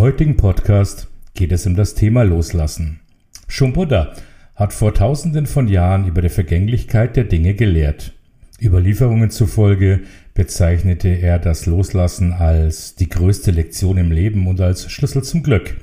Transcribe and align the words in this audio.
Heutigen 0.00 0.38
Podcast 0.38 1.08
geht 1.34 1.52
es 1.52 1.66
um 1.66 1.76
das 1.76 1.94
Thema 1.94 2.22
Loslassen. 2.22 3.00
Schon 3.48 3.74
Buddha 3.74 4.14
hat 4.54 4.72
vor 4.72 4.94
tausenden 4.94 5.44
von 5.44 5.68
Jahren 5.68 6.06
über 6.06 6.22
die 6.22 6.30
Vergänglichkeit 6.30 7.16
der 7.16 7.24
Dinge 7.24 7.52
gelehrt. 7.52 8.14
Überlieferungen 8.62 9.28
zufolge 9.28 10.00
bezeichnete 10.32 11.08
er 11.08 11.38
das 11.38 11.66
Loslassen 11.66 12.32
als 12.32 12.94
die 12.94 13.10
größte 13.10 13.50
Lektion 13.50 13.98
im 13.98 14.10
Leben 14.10 14.46
und 14.46 14.62
als 14.62 14.90
Schlüssel 14.90 15.22
zum 15.22 15.42
Glück. 15.42 15.76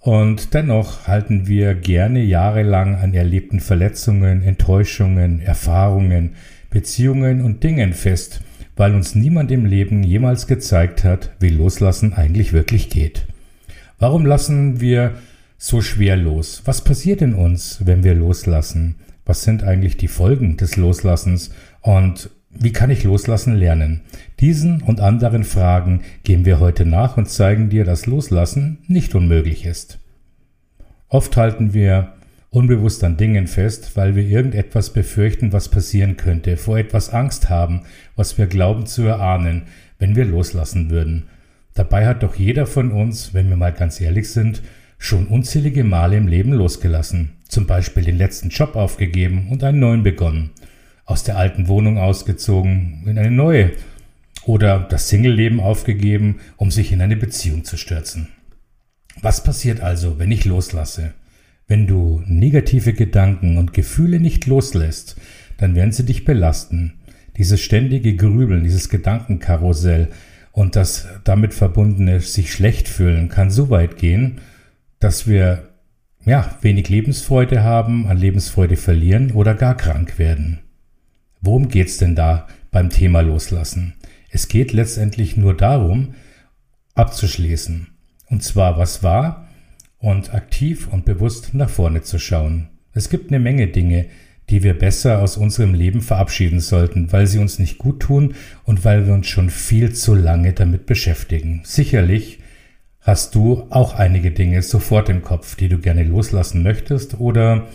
Und 0.00 0.52
dennoch 0.52 1.08
halten 1.08 1.46
wir 1.46 1.74
gerne 1.74 2.22
jahrelang 2.22 2.96
an 2.96 3.14
erlebten 3.14 3.60
Verletzungen, 3.60 4.42
Enttäuschungen, 4.42 5.40
Erfahrungen, 5.40 6.34
Beziehungen 6.68 7.40
und 7.40 7.64
Dingen 7.64 7.94
fest, 7.94 8.42
weil 8.76 8.94
uns 8.94 9.14
niemand 9.14 9.50
im 9.50 9.64
Leben 9.64 10.02
jemals 10.02 10.46
gezeigt 10.46 11.02
hat, 11.02 11.30
wie 11.40 11.48
Loslassen 11.48 12.12
eigentlich 12.12 12.52
wirklich 12.52 12.90
geht. 12.90 13.26
Warum 14.02 14.26
lassen 14.26 14.80
wir 14.80 15.12
so 15.58 15.80
schwer 15.80 16.16
los? 16.16 16.62
Was 16.64 16.82
passiert 16.82 17.22
in 17.22 17.34
uns, 17.34 17.86
wenn 17.86 18.02
wir 18.02 18.16
loslassen? 18.16 18.96
Was 19.24 19.44
sind 19.44 19.62
eigentlich 19.62 19.96
die 19.96 20.08
Folgen 20.08 20.56
des 20.56 20.76
Loslassens? 20.76 21.54
Und 21.82 22.28
wie 22.50 22.72
kann 22.72 22.90
ich 22.90 23.04
loslassen 23.04 23.54
lernen? 23.54 24.00
Diesen 24.40 24.82
und 24.82 24.98
anderen 24.98 25.44
Fragen 25.44 26.00
gehen 26.24 26.44
wir 26.44 26.58
heute 26.58 26.84
nach 26.84 27.16
und 27.16 27.28
zeigen 27.28 27.70
dir, 27.70 27.84
dass 27.84 28.06
Loslassen 28.06 28.78
nicht 28.88 29.14
unmöglich 29.14 29.66
ist. 29.66 30.00
Oft 31.06 31.36
halten 31.36 31.72
wir 31.72 32.14
unbewusst 32.50 33.04
an 33.04 33.16
Dingen 33.16 33.46
fest, 33.46 33.92
weil 33.94 34.16
wir 34.16 34.24
irgendetwas 34.24 34.92
befürchten, 34.92 35.52
was 35.52 35.68
passieren 35.68 36.16
könnte, 36.16 36.56
vor 36.56 36.76
etwas 36.76 37.10
Angst 37.10 37.50
haben, 37.50 37.82
was 38.16 38.36
wir 38.36 38.48
glauben 38.48 38.84
zu 38.84 39.02
erahnen, 39.02 39.62
wenn 40.00 40.16
wir 40.16 40.24
loslassen 40.24 40.90
würden. 40.90 41.28
Dabei 41.74 42.06
hat 42.06 42.22
doch 42.22 42.34
jeder 42.34 42.66
von 42.66 42.92
uns, 42.92 43.32
wenn 43.34 43.48
wir 43.48 43.56
mal 43.56 43.72
ganz 43.72 44.00
ehrlich 44.00 44.30
sind, 44.30 44.62
schon 44.98 45.26
unzählige 45.26 45.84
Male 45.84 46.16
im 46.16 46.28
Leben 46.28 46.52
losgelassen, 46.52 47.30
zum 47.48 47.66
Beispiel 47.66 48.04
den 48.04 48.18
letzten 48.18 48.50
Job 48.50 48.76
aufgegeben 48.76 49.48
und 49.50 49.64
einen 49.64 49.80
neuen 49.80 50.02
begonnen, 50.02 50.50
aus 51.04 51.24
der 51.24 51.36
alten 51.36 51.68
Wohnung 51.68 51.98
ausgezogen 51.98 53.02
in 53.06 53.18
eine 53.18 53.30
neue 53.30 53.72
oder 54.44 54.80
das 54.80 55.08
Single-Leben 55.08 55.60
aufgegeben, 55.60 56.40
um 56.56 56.70
sich 56.70 56.92
in 56.92 57.00
eine 57.00 57.16
Beziehung 57.16 57.64
zu 57.64 57.76
stürzen. 57.76 58.28
Was 59.20 59.44
passiert 59.44 59.80
also, 59.80 60.18
wenn 60.18 60.30
ich 60.30 60.44
loslasse? 60.44 61.14
Wenn 61.68 61.86
du 61.86 62.22
negative 62.26 62.92
Gedanken 62.92 63.56
und 63.56 63.72
Gefühle 63.72 64.20
nicht 64.20 64.46
loslässt, 64.46 65.16
dann 65.58 65.74
werden 65.74 65.92
sie 65.92 66.04
dich 66.04 66.24
belasten. 66.24 66.94
Dieses 67.36 67.60
ständige 67.60 68.14
Grübeln, 68.16 68.64
dieses 68.64 68.88
Gedankenkarussell 68.88 70.08
und 70.52 70.76
das 70.76 71.08
damit 71.24 71.54
verbundene 71.54 72.20
sich 72.20 72.52
schlecht 72.52 72.88
fühlen 72.88 73.28
kann 73.28 73.50
so 73.50 73.70
weit 73.70 73.96
gehen, 73.96 74.40
dass 75.00 75.26
wir 75.26 75.70
ja, 76.24 76.56
wenig 76.60 76.88
Lebensfreude 76.88 77.64
haben, 77.64 78.06
an 78.06 78.16
Lebensfreude 78.16 78.76
verlieren 78.76 79.32
oder 79.32 79.54
gar 79.54 79.76
krank 79.76 80.18
werden. 80.18 80.60
Worum 81.40 81.68
geht's 81.68 81.96
denn 81.96 82.14
da 82.14 82.46
beim 82.70 82.90
Thema 82.90 83.20
Loslassen? 83.20 83.94
Es 84.30 84.46
geht 84.46 84.72
letztendlich 84.72 85.36
nur 85.36 85.56
darum, 85.56 86.14
abzuschließen. 86.94 87.88
Und 88.28 88.42
zwar, 88.44 88.78
was 88.78 89.02
war 89.02 89.48
und 89.98 90.32
aktiv 90.32 90.88
und 90.88 91.04
bewusst 91.04 91.54
nach 91.54 91.68
vorne 91.68 92.02
zu 92.02 92.18
schauen. 92.18 92.68
Es 92.92 93.08
gibt 93.08 93.30
eine 93.30 93.40
Menge 93.40 93.68
Dinge, 93.68 94.06
die 94.52 94.62
wir 94.62 94.78
besser 94.78 95.22
aus 95.22 95.38
unserem 95.38 95.72
Leben 95.72 96.02
verabschieden 96.02 96.60
sollten, 96.60 97.10
weil 97.10 97.26
sie 97.26 97.38
uns 97.38 97.58
nicht 97.58 97.78
gut 97.78 98.00
tun 98.00 98.34
und 98.64 98.84
weil 98.84 99.06
wir 99.06 99.14
uns 99.14 99.26
schon 99.26 99.48
viel 99.48 99.94
zu 99.94 100.14
lange 100.14 100.52
damit 100.52 100.84
beschäftigen. 100.84 101.62
Sicherlich 101.64 102.38
hast 103.00 103.34
du 103.34 103.66
auch 103.70 103.94
einige 103.94 104.30
Dinge 104.30 104.60
sofort 104.60 105.08
im 105.08 105.22
Kopf, 105.22 105.56
die 105.56 105.70
du 105.70 105.78
gerne 105.78 106.04
loslassen 106.04 106.62
möchtest 106.62 107.18
oder 107.18 107.66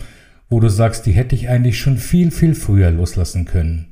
wo 0.50 0.60
du 0.60 0.70
sagst, 0.70 1.08
die 1.08 1.14
hätte 1.14 1.34
ich 1.34 1.50
eigentlich 1.50 1.80
schon 1.80 1.98
viel, 1.98 2.30
viel 2.30 2.54
früher 2.54 2.92
loslassen 2.92 3.46
können. 3.46 3.88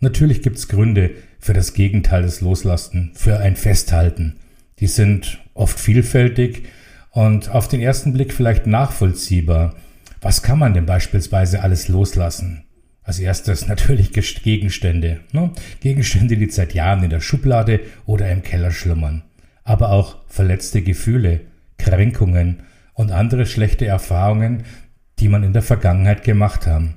Natürlich 0.00 0.42
gibt's 0.42 0.66
Gründe 0.66 1.12
für 1.38 1.52
das 1.52 1.72
Gegenteil 1.72 2.22
des 2.22 2.40
Loslassen, 2.40 3.12
für 3.14 3.38
ein 3.38 3.54
Festhalten. 3.54 4.40
Die 4.80 4.88
sind 4.88 5.38
oft 5.54 5.78
vielfältig 5.78 6.64
und 7.12 7.50
auf 7.52 7.68
den 7.68 7.80
ersten 7.80 8.12
Blick 8.12 8.32
vielleicht 8.32 8.66
nachvollziehbar. 8.66 9.76
Was 10.20 10.42
kann 10.42 10.58
man 10.58 10.74
denn 10.74 10.86
beispielsweise 10.86 11.62
alles 11.62 11.88
loslassen? 11.88 12.64
Als 13.02 13.20
erstes 13.20 13.68
natürlich 13.68 14.12
Gegenstände. 14.12 15.20
Ne? 15.32 15.52
Gegenstände, 15.80 16.36
die 16.36 16.50
seit 16.50 16.74
Jahren 16.74 17.04
in 17.04 17.10
der 17.10 17.20
Schublade 17.20 17.80
oder 18.04 18.30
im 18.30 18.42
Keller 18.42 18.70
schlummern. 18.70 19.22
Aber 19.64 19.90
auch 19.92 20.18
verletzte 20.26 20.82
Gefühle, 20.82 21.40
Kränkungen 21.78 22.64
und 22.94 23.12
andere 23.12 23.46
schlechte 23.46 23.86
Erfahrungen, 23.86 24.64
die 25.20 25.28
man 25.28 25.42
in 25.42 25.52
der 25.52 25.62
Vergangenheit 25.62 26.24
gemacht 26.24 26.66
haben. 26.66 26.96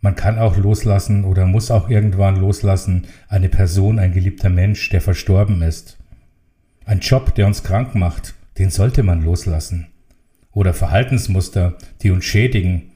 Man 0.00 0.14
kann 0.14 0.38
auch 0.38 0.56
loslassen 0.56 1.24
oder 1.24 1.46
muss 1.46 1.70
auch 1.70 1.88
irgendwann 1.88 2.36
loslassen 2.36 3.06
eine 3.28 3.48
Person, 3.48 3.98
ein 3.98 4.12
geliebter 4.12 4.50
Mensch, 4.50 4.88
der 4.90 5.00
verstorben 5.00 5.62
ist. 5.62 5.98
Ein 6.84 7.00
Job, 7.00 7.34
der 7.34 7.46
uns 7.46 7.64
krank 7.64 7.94
macht, 7.94 8.34
den 8.58 8.70
sollte 8.70 9.02
man 9.02 9.24
loslassen. 9.24 9.88
Oder 10.56 10.72
Verhaltensmuster, 10.72 11.74
die 12.00 12.10
uns 12.10 12.24
schädigen. 12.24 12.92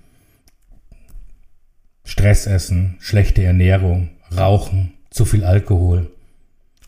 Stressessen, 2.04 2.96
schlechte 3.00 3.44
Ernährung, 3.44 4.08
Rauchen, 4.34 4.94
zu 5.10 5.26
viel 5.26 5.44
Alkohol. 5.44 6.10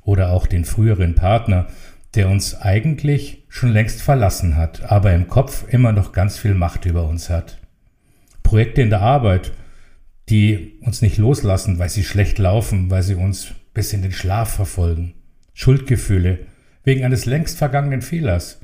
Oder 0.02 0.32
auch 0.32 0.46
den 0.46 0.64
früheren 0.64 1.14
Partner, 1.14 1.66
der 2.14 2.30
uns 2.30 2.54
eigentlich 2.54 3.44
schon 3.50 3.70
längst 3.70 4.00
verlassen 4.00 4.56
hat, 4.56 4.90
aber 4.90 5.12
im 5.12 5.28
Kopf 5.28 5.66
immer 5.68 5.92
noch 5.92 6.12
ganz 6.12 6.38
viel 6.38 6.54
Macht 6.54 6.86
über 6.86 7.06
uns 7.06 7.28
hat. 7.28 7.58
Projekte 8.42 8.80
in 8.80 8.88
der 8.88 9.02
Arbeit, 9.02 9.52
die 10.30 10.78
uns 10.80 11.02
nicht 11.02 11.18
loslassen, 11.18 11.78
weil 11.78 11.90
sie 11.90 12.02
schlecht 12.02 12.38
laufen, 12.38 12.90
weil 12.90 13.02
sie 13.02 13.16
uns 13.16 13.48
bis 13.74 13.92
in 13.92 14.00
den 14.00 14.12
Schlaf 14.12 14.54
verfolgen. 14.54 15.12
Schuldgefühle 15.52 16.46
wegen 16.82 17.04
eines 17.04 17.26
längst 17.26 17.58
vergangenen 17.58 18.00
Fehlers. 18.00 18.58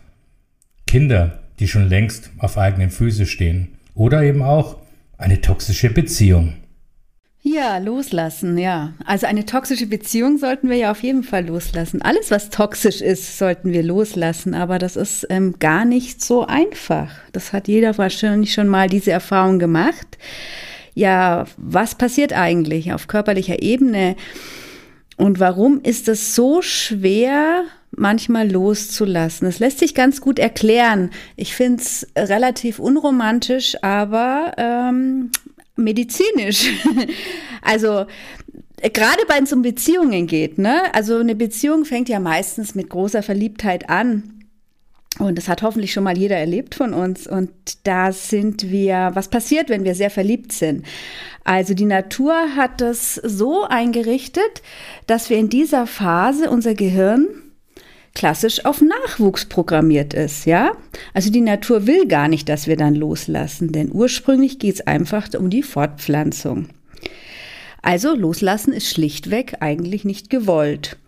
Kinder, 0.86 1.37
die 1.60 1.68
schon 1.68 1.88
längst 1.88 2.30
auf 2.38 2.58
eigenen 2.58 2.90
Füße 2.90 3.26
stehen. 3.26 3.68
Oder 3.94 4.22
eben 4.22 4.42
auch 4.42 4.76
eine 5.16 5.40
toxische 5.40 5.90
Beziehung. 5.90 6.54
Ja, 7.42 7.78
loslassen, 7.78 8.58
ja. 8.58 8.92
Also 9.06 9.26
eine 9.26 9.46
toxische 9.46 9.86
Beziehung 9.86 10.38
sollten 10.38 10.68
wir 10.68 10.76
ja 10.76 10.90
auf 10.90 11.02
jeden 11.02 11.22
Fall 11.22 11.46
loslassen. 11.46 12.02
Alles, 12.02 12.30
was 12.30 12.50
toxisch 12.50 13.00
ist, 13.00 13.38
sollten 13.38 13.72
wir 13.72 13.82
loslassen. 13.82 14.54
Aber 14.54 14.78
das 14.78 14.96
ist 14.96 15.26
ähm, 15.30 15.54
gar 15.58 15.84
nicht 15.84 16.22
so 16.22 16.46
einfach. 16.46 17.10
Das 17.32 17.52
hat 17.52 17.68
jeder 17.68 17.96
wahrscheinlich 17.96 18.52
schon 18.52 18.68
mal 18.68 18.88
diese 18.88 19.12
Erfahrung 19.12 19.58
gemacht. 19.58 20.18
Ja, 20.94 21.46
was 21.56 21.94
passiert 21.94 22.32
eigentlich 22.32 22.92
auf 22.92 23.06
körperlicher 23.06 23.62
Ebene? 23.62 24.16
Und 25.18 25.40
warum 25.40 25.80
ist 25.82 26.08
es 26.08 26.36
so 26.36 26.62
schwer, 26.62 27.64
manchmal 27.90 28.50
loszulassen? 28.50 29.48
Es 29.48 29.58
lässt 29.58 29.80
sich 29.80 29.94
ganz 29.94 30.20
gut 30.20 30.38
erklären. 30.38 31.10
Ich 31.34 31.54
finde 31.54 31.82
es 31.82 32.06
relativ 32.16 32.78
unromantisch, 32.78 33.76
aber 33.82 34.52
ähm, 34.56 35.30
medizinisch. 35.74 36.70
also 37.62 38.06
gerade 38.80 39.22
wenn 39.26 39.42
es 39.42 39.52
um 39.52 39.62
Beziehungen 39.62 40.28
geht, 40.28 40.56
ne? 40.58 40.82
Also 40.94 41.18
eine 41.18 41.34
Beziehung 41.34 41.84
fängt 41.84 42.08
ja 42.08 42.20
meistens 42.20 42.76
mit 42.76 42.88
großer 42.88 43.24
Verliebtheit 43.24 43.90
an. 43.90 44.34
Und 45.18 45.36
das 45.36 45.48
hat 45.48 45.62
hoffentlich 45.62 45.92
schon 45.92 46.04
mal 46.04 46.16
jeder 46.16 46.36
erlebt 46.36 46.76
von 46.76 46.94
uns. 46.94 47.26
Und 47.26 47.50
da 47.82 48.12
sind 48.12 48.70
wir, 48.70 49.10
was 49.14 49.28
passiert, 49.28 49.68
wenn 49.68 49.82
wir 49.82 49.96
sehr 49.96 50.10
verliebt 50.10 50.52
sind? 50.52 50.86
Also 51.48 51.72
die 51.72 51.86
Natur 51.86 52.34
hat 52.56 52.82
das 52.82 53.14
so 53.14 53.64
eingerichtet, 53.64 54.60
dass 55.06 55.30
wir 55.30 55.38
in 55.38 55.48
dieser 55.48 55.86
Phase 55.86 56.50
unser 56.50 56.74
Gehirn 56.74 57.26
klassisch 58.14 58.66
auf 58.66 58.82
Nachwuchs 58.82 59.46
programmiert 59.46 60.12
ist, 60.12 60.44
ja? 60.44 60.72
Also 61.14 61.30
die 61.32 61.40
Natur 61.40 61.86
will 61.86 62.06
gar 62.06 62.28
nicht, 62.28 62.50
dass 62.50 62.66
wir 62.66 62.76
dann 62.76 62.94
loslassen, 62.94 63.72
denn 63.72 63.90
ursprünglich 63.90 64.58
geht 64.58 64.74
es 64.74 64.86
einfach 64.86 65.26
um 65.38 65.48
die 65.48 65.62
Fortpflanzung. 65.62 66.68
Also 67.80 68.14
loslassen 68.14 68.74
ist 68.74 68.90
schlichtweg 68.90 69.54
eigentlich 69.60 70.04
nicht 70.04 70.28
gewollt. 70.28 70.98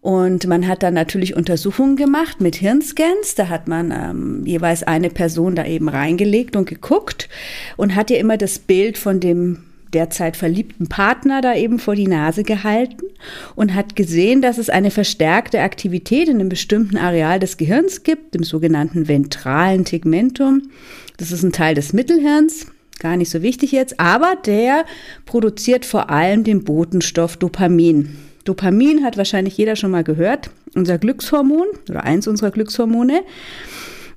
Und 0.00 0.46
man 0.46 0.68
hat 0.68 0.84
dann 0.84 0.94
natürlich 0.94 1.34
Untersuchungen 1.34 1.96
gemacht 1.96 2.40
mit 2.40 2.54
Hirnscans. 2.54 3.34
Da 3.34 3.48
hat 3.48 3.66
man 3.66 3.90
ähm, 3.90 4.46
jeweils 4.46 4.84
eine 4.84 5.10
Person 5.10 5.56
da 5.56 5.66
eben 5.66 5.88
reingelegt 5.88 6.54
und 6.54 6.68
geguckt 6.68 7.28
und 7.76 7.96
hat 7.96 8.10
ja 8.10 8.18
immer 8.18 8.36
das 8.36 8.60
Bild 8.60 8.96
von 8.96 9.18
dem 9.18 9.64
derzeit 9.92 10.36
verliebten 10.36 10.88
Partner 10.88 11.40
da 11.40 11.54
eben 11.54 11.78
vor 11.78 11.94
die 11.94 12.08
Nase 12.08 12.42
gehalten 12.42 13.06
und 13.54 13.74
hat 13.74 13.96
gesehen, 13.96 14.42
dass 14.42 14.58
es 14.58 14.70
eine 14.70 14.90
verstärkte 14.90 15.60
Aktivität 15.60 16.28
in 16.28 16.36
einem 16.36 16.48
bestimmten 16.48 16.96
Areal 16.96 17.38
des 17.38 17.56
Gehirns 17.56 18.02
gibt, 18.02 18.34
dem 18.34 18.42
sogenannten 18.42 19.08
ventralen 19.08 19.84
Tegmentum. 19.84 20.70
Das 21.16 21.32
ist 21.32 21.42
ein 21.42 21.52
Teil 21.52 21.74
des 21.74 21.92
Mittelhirns, 21.92 22.66
gar 22.98 23.16
nicht 23.16 23.30
so 23.30 23.42
wichtig 23.42 23.72
jetzt, 23.72 24.00
aber 24.00 24.36
der 24.46 24.84
produziert 25.26 25.84
vor 25.84 26.10
allem 26.10 26.44
den 26.44 26.64
Botenstoff 26.64 27.36
Dopamin. 27.36 28.16
Dopamin 28.44 29.04
hat 29.04 29.16
wahrscheinlich 29.16 29.56
jeder 29.56 29.76
schon 29.76 29.90
mal 29.90 30.04
gehört, 30.04 30.50
unser 30.74 30.98
Glückshormon 30.98 31.66
oder 31.88 32.04
eins 32.04 32.26
unserer 32.26 32.50
Glückshormone. 32.50 33.22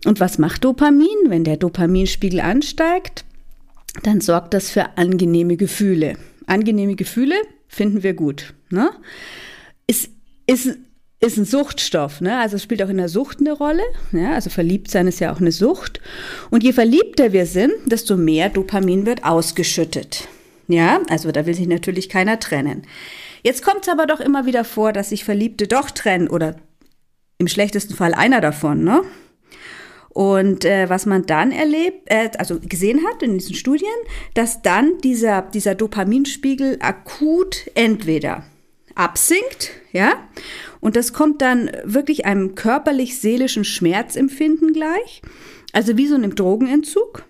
Und 0.06 0.20
was 0.20 0.38
macht 0.38 0.64
Dopamin? 0.64 1.08
Wenn 1.28 1.44
der 1.44 1.58
Dopaminspiegel 1.58 2.40
ansteigt, 2.40 3.26
dann 4.06 4.22
sorgt 4.22 4.54
das 4.54 4.70
für 4.70 4.98
angenehme 4.98 5.58
Gefühle. 5.58 6.18
Angenehme 6.46 6.96
Gefühle 6.96 7.36
finden 7.68 8.04
wir 8.04 8.14
gut. 8.14 8.54
Ne? 8.70 8.92
Ist, 9.88 10.10
ist, 10.46 10.78
ist 11.20 11.38
ein 11.38 11.46
Suchtstoff, 11.46 12.22
ne? 12.22 12.38
also 12.40 12.60
spielt 12.60 12.84
auch 12.84 12.90
in 12.90 12.98
der 12.98 13.10
Sucht 13.10 13.40
eine 13.40 13.52
Rolle. 13.54 13.84
Ja? 14.12 14.34
Also 14.34 14.52
verliebt 14.52 14.92
sein 14.92 15.08
ist 15.08 15.20
ja 15.20 15.34
auch 15.34 15.42
eine 15.42 15.52
Sucht. 15.52 16.02
Und 16.52 16.64
je 16.64 16.72
verliebter 16.72 17.34
wir 17.34 17.48
sind, 17.48 17.74
desto 17.88 18.16
mehr 18.16 18.50
Dopamin 18.50 19.06
wird 19.08 19.24
ausgeschüttet. 19.24 20.28
Ja, 20.68 21.02
also 21.10 21.32
da 21.32 21.46
will 21.46 21.54
sich 21.54 21.68
natürlich 21.68 22.10
keiner 22.10 22.40
trennen. 22.40 22.88
Jetzt 23.44 23.64
kommt 23.64 23.84
es 23.84 23.90
aber 23.90 24.08
doch 24.08 24.20
immer 24.20 24.48
wieder 24.48 24.64
vor, 24.64 24.94
dass 24.94 25.10
sich 25.10 25.24
Verliebte 25.24 25.68
doch 25.68 25.92
trennen 25.92 26.28
oder 26.28 26.56
im 27.38 27.48
schlechtesten 27.48 27.94
Fall 27.94 28.14
einer 28.16 28.42
davon, 28.42 28.84
ne? 28.84 29.02
Und 30.16 30.64
äh, 30.64 30.90
was 30.90 31.06
man 31.06 31.26
dann 31.26 31.52
erlebt, 31.52 32.04
äh, 32.06 32.30
also 32.38 32.58
gesehen 32.62 33.06
hat 33.06 33.22
in 33.22 33.38
diesen 33.38 33.54
Studien, 33.54 33.90
dass 34.34 34.62
dann 34.62 34.98
dieser, 35.04 35.42
dieser 35.42 35.76
Dopaminspiegel 35.76 36.78
akut 36.80 37.70
entweder 37.76 38.46
absinkt, 38.96 39.72
ja, 39.92 40.14
und 40.80 40.96
das 40.96 41.12
kommt 41.12 41.42
dann 41.42 41.70
wirklich 41.84 42.26
einem 42.26 42.56
körperlich-seelischen 42.56 43.66
Schmerzempfinden 43.66 44.72
gleich, 44.72 45.22
also 45.74 45.98
wie 45.98 46.08
so 46.08 46.16
einem 46.16 46.34
Drogenentzug. 46.34 47.26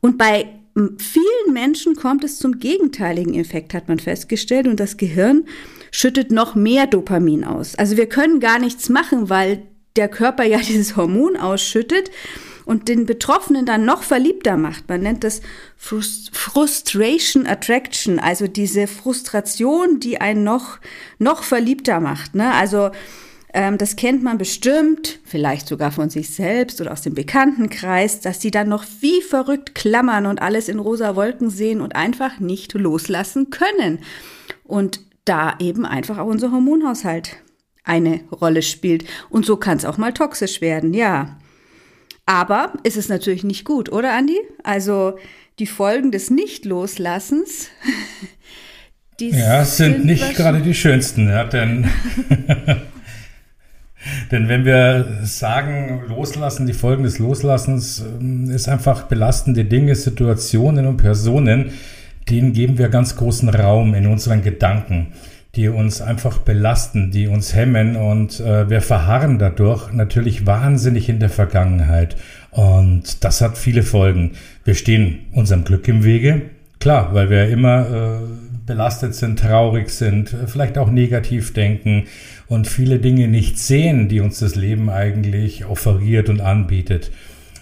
Und 0.00 0.18
bei 0.18 0.48
vielen 0.74 1.52
Menschen 1.52 1.94
kommt 1.94 2.24
es 2.24 2.40
zum 2.40 2.58
gegenteiligen 2.58 3.34
Effekt, 3.34 3.74
hat 3.74 3.86
man 3.86 4.00
festgestellt, 4.00 4.66
und 4.66 4.80
das 4.80 4.96
Gehirn 4.96 5.44
schüttet 5.92 6.32
noch 6.32 6.56
mehr 6.56 6.88
Dopamin 6.88 7.44
aus. 7.44 7.76
Also 7.76 7.96
wir 7.96 8.08
können 8.08 8.40
gar 8.40 8.58
nichts 8.58 8.88
machen, 8.88 9.30
weil 9.30 9.68
der 9.98 10.08
Körper 10.08 10.44
ja 10.44 10.58
dieses 10.66 10.96
Hormon 10.96 11.36
ausschüttet 11.36 12.10
und 12.64 12.88
den 12.88 13.06
Betroffenen 13.06 13.64
dann 13.64 13.86
noch 13.86 14.02
verliebter 14.02 14.58
macht. 14.58 14.88
Man 14.88 15.00
nennt 15.00 15.24
das 15.24 15.40
Frustration 15.78 17.46
Attraction, 17.46 18.18
also 18.18 18.46
diese 18.46 18.86
Frustration, 18.86 20.00
die 20.00 20.20
einen 20.20 20.44
noch, 20.44 20.78
noch 21.18 21.44
verliebter 21.44 21.98
macht. 21.98 22.34
Ne? 22.34 22.52
Also 22.52 22.90
ähm, 23.54 23.78
das 23.78 23.96
kennt 23.96 24.22
man 24.22 24.36
bestimmt, 24.36 25.18
vielleicht 25.24 25.66
sogar 25.66 25.92
von 25.92 26.10
sich 26.10 26.34
selbst 26.34 26.80
oder 26.82 26.92
aus 26.92 27.00
dem 27.00 27.14
Bekanntenkreis, 27.14 28.20
dass 28.20 28.38
die 28.38 28.50
dann 28.50 28.68
noch 28.68 28.84
wie 29.00 29.22
verrückt 29.22 29.74
klammern 29.74 30.26
und 30.26 30.42
alles 30.42 30.68
in 30.68 30.78
rosa 30.78 31.16
Wolken 31.16 31.48
sehen 31.48 31.80
und 31.80 31.96
einfach 31.96 32.38
nicht 32.38 32.74
loslassen 32.74 33.48
können. 33.48 34.00
Und 34.64 35.00
da 35.24 35.56
eben 35.58 35.86
einfach 35.86 36.18
auch 36.18 36.26
unser 36.26 36.52
Hormonhaushalt 36.52 37.38
eine 37.88 38.20
Rolle 38.30 38.62
spielt. 38.62 39.04
Und 39.30 39.46
so 39.46 39.56
kann 39.56 39.78
es 39.78 39.84
auch 39.84 39.98
mal 39.98 40.12
toxisch 40.12 40.60
werden, 40.60 40.94
ja. 40.94 41.38
Aber 42.26 42.74
ist 42.82 42.96
es 42.96 43.08
natürlich 43.08 43.42
nicht 43.42 43.64
gut, 43.64 43.90
oder 43.90 44.14
Andi? 44.14 44.38
Also 44.62 45.18
die 45.58 45.66
Folgen 45.66 46.12
des 46.12 46.30
Nicht-Loslassens. 46.30 47.68
ja, 49.20 49.64
sind 49.64 50.04
nicht 50.04 50.36
gerade 50.36 50.60
die 50.60 50.74
schönsten, 50.74 51.28
ja, 51.28 51.44
denn, 51.44 51.88
denn 54.30 54.48
wenn 54.48 54.64
wir 54.64 55.20
sagen, 55.22 56.04
loslassen, 56.08 56.66
die 56.66 56.74
Folgen 56.74 57.02
des 57.02 57.18
Loslassens 57.18 58.00
ähm, 58.00 58.50
ist 58.50 58.68
einfach 58.68 59.04
belastende 59.04 59.64
Dinge, 59.64 59.94
Situationen 59.94 60.86
und 60.86 60.98
Personen, 60.98 61.72
denen 62.28 62.52
geben 62.52 62.76
wir 62.76 62.90
ganz 62.90 63.16
großen 63.16 63.48
Raum 63.48 63.94
in 63.94 64.06
unseren 64.06 64.42
Gedanken 64.42 65.14
die 65.54 65.68
uns 65.68 66.00
einfach 66.00 66.38
belasten, 66.38 67.10
die 67.10 67.26
uns 67.26 67.54
hemmen 67.54 67.96
und 67.96 68.38
äh, 68.40 68.68
wir 68.68 68.80
verharren 68.80 69.38
dadurch 69.38 69.92
natürlich 69.92 70.46
wahnsinnig 70.46 71.08
in 71.08 71.20
der 71.20 71.30
Vergangenheit. 71.30 72.16
Und 72.50 73.24
das 73.24 73.40
hat 73.40 73.56
viele 73.56 73.82
Folgen. 73.82 74.32
Wir 74.64 74.74
stehen 74.74 75.26
unserem 75.32 75.64
Glück 75.64 75.88
im 75.88 76.04
Wege, 76.04 76.42
klar, 76.80 77.14
weil 77.14 77.30
wir 77.30 77.48
immer 77.48 77.80
äh, 77.80 78.18
belastet 78.66 79.14
sind, 79.14 79.38
traurig 79.38 79.90
sind, 79.90 80.34
vielleicht 80.46 80.78
auch 80.78 80.90
negativ 80.90 81.54
denken 81.54 82.04
und 82.46 82.68
viele 82.68 82.98
Dinge 82.98 83.26
nicht 83.26 83.58
sehen, 83.58 84.08
die 84.08 84.20
uns 84.20 84.38
das 84.38 84.54
Leben 84.54 84.90
eigentlich 84.90 85.64
offeriert 85.64 86.28
und 86.28 86.40
anbietet. 86.40 87.10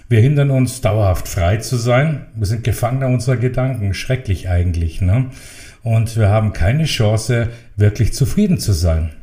Wir 0.08 0.20
hindern 0.20 0.50
uns 0.50 0.80
dauerhaft 0.80 1.26
frei 1.26 1.56
zu 1.56 1.76
sein. 1.76 2.26
Wir 2.34 2.46
sind 2.46 2.62
Gefangener 2.62 3.08
unserer 3.08 3.36
Gedanken. 3.36 3.92
Schrecklich 3.92 4.48
eigentlich. 4.48 5.00
Ne? 5.00 5.26
Und 5.86 6.16
wir 6.16 6.30
haben 6.30 6.52
keine 6.52 6.84
Chance, 6.84 7.48
wirklich 7.76 8.12
zufrieden 8.12 8.58
zu 8.58 8.72
sein. 8.72 9.14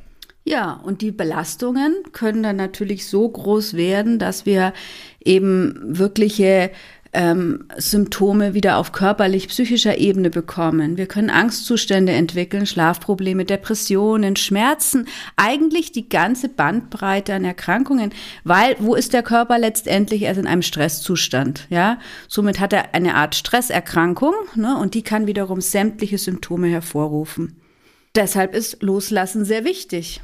Ja, 0.45 0.79
und 0.85 1.01
die 1.01 1.11
Belastungen 1.11 1.93
können 2.13 2.41
dann 2.41 2.55
natürlich 2.55 3.05
so 3.05 3.27
groß 3.27 3.73
werden, 3.73 4.17
dass 4.17 4.45
wir 4.45 4.71
eben 5.19 5.75
wirkliche 5.85 6.71
ähm, 7.13 7.65
Symptome 7.77 8.53
wieder 8.53 8.77
auf 8.77 8.91
körperlich-psychischer 8.91 9.97
Ebene 9.97 10.29
bekommen. 10.29 10.97
Wir 10.97 11.05
können 11.05 11.29
Angstzustände 11.29 12.11
entwickeln, 12.11 12.65
Schlafprobleme, 12.65 13.45
Depressionen, 13.45 14.35
Schmerzen, 14.35 15.07
eigentlich 15.35 15.91
die 15.91 16.09
ganze 16.09 16.49
Bandbreite 16.49 17.33
an 17.33 17.45
Erkrankungen, 17.45 18.11
weil 18.43 18.75
wo 18.79 18.95
ist 18.95 19.13
der 19.13 19.23
Körper 19.23 19.59
letztendlich 19.59 20.23
erst 20.23 20.39
in 20.39 20.47
einem 20.47 20.63
Stresszustand, 20.63 21.67
ja? 21.69 21.99
Somit 22.27 22.59
hat 22.59 22.73
er 22.73 22.93
eine 22.93 23.15
Art 23.15 23.35
Stresserkrankung, 23.35 24.33
ne? 24.55 24.77
Und 24.77 24.93
die 24.95 25.03
kann 25.03 25.27
wiederum 25.27 25.61
sämtliche 25.61 26.17
Symptome 26.17 26.67
hervorrufen. 26.67 27.55
Deshalb 28.15 28.53
ist 28.53 28.83
Loslassen 28.83 29.43
sehr 29.43 29.65
wichtig. 29.65 30.21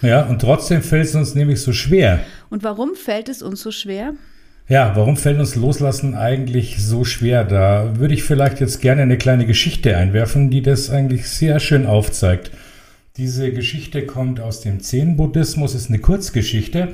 Ja, 0.00 0.26
und 0.26 0.40
trotzdem 0.40 0.82
fällt 0.82 1.06
es 1.06 1.14
uns 1.14 1.34
nämlich 1.34 1.60
so 1.60 1.72
schwer. 1.72 2.24
Und 2.48 2.62
warum 2.62 2.94
fällt 2.94 3.28
es 3.28 3.42
uns 3.42 3.60
so 3.60 3.70
schwer? 3.70 4.14
Ja, 4.68 4.96
warum 4.96 5.16
fällt 5.16 5.38
uns 5.38 5.54
Loslassen 5.54 6.16
eigentlich 6.16 6.82
so 6.82 7.04
schwer? 7.04 7.44
Da 7.44 7.98
würde 7.98 8.14
ich 8.14 8.24
vielleicht 8.24 8.58
jetzt 8.58 8.80
gerne 8.80 9.02
eine 9.02 9.16
kleine 9.16 9.46
Geschichte 9.46 9.96
einwerfen, 9.96 10.50
die 10.50 10.60
das 10.60 10.90
eigentlich 10.90 11.28
sehr 11.28 11.60
schön 11.60 11.86
aufzeigt. 11.86 12.50
Diese 13.16 13.52
Geschichte 13.52 14.06
kommt 14.06 14.40
aus 14.40 14.62
dem 14.62 14.80
Zen-Buddhismus, 14.80 15.76
ist 15.76 15.88
eine 15.88 16.00
Kurzgeschichte 16.00 16.88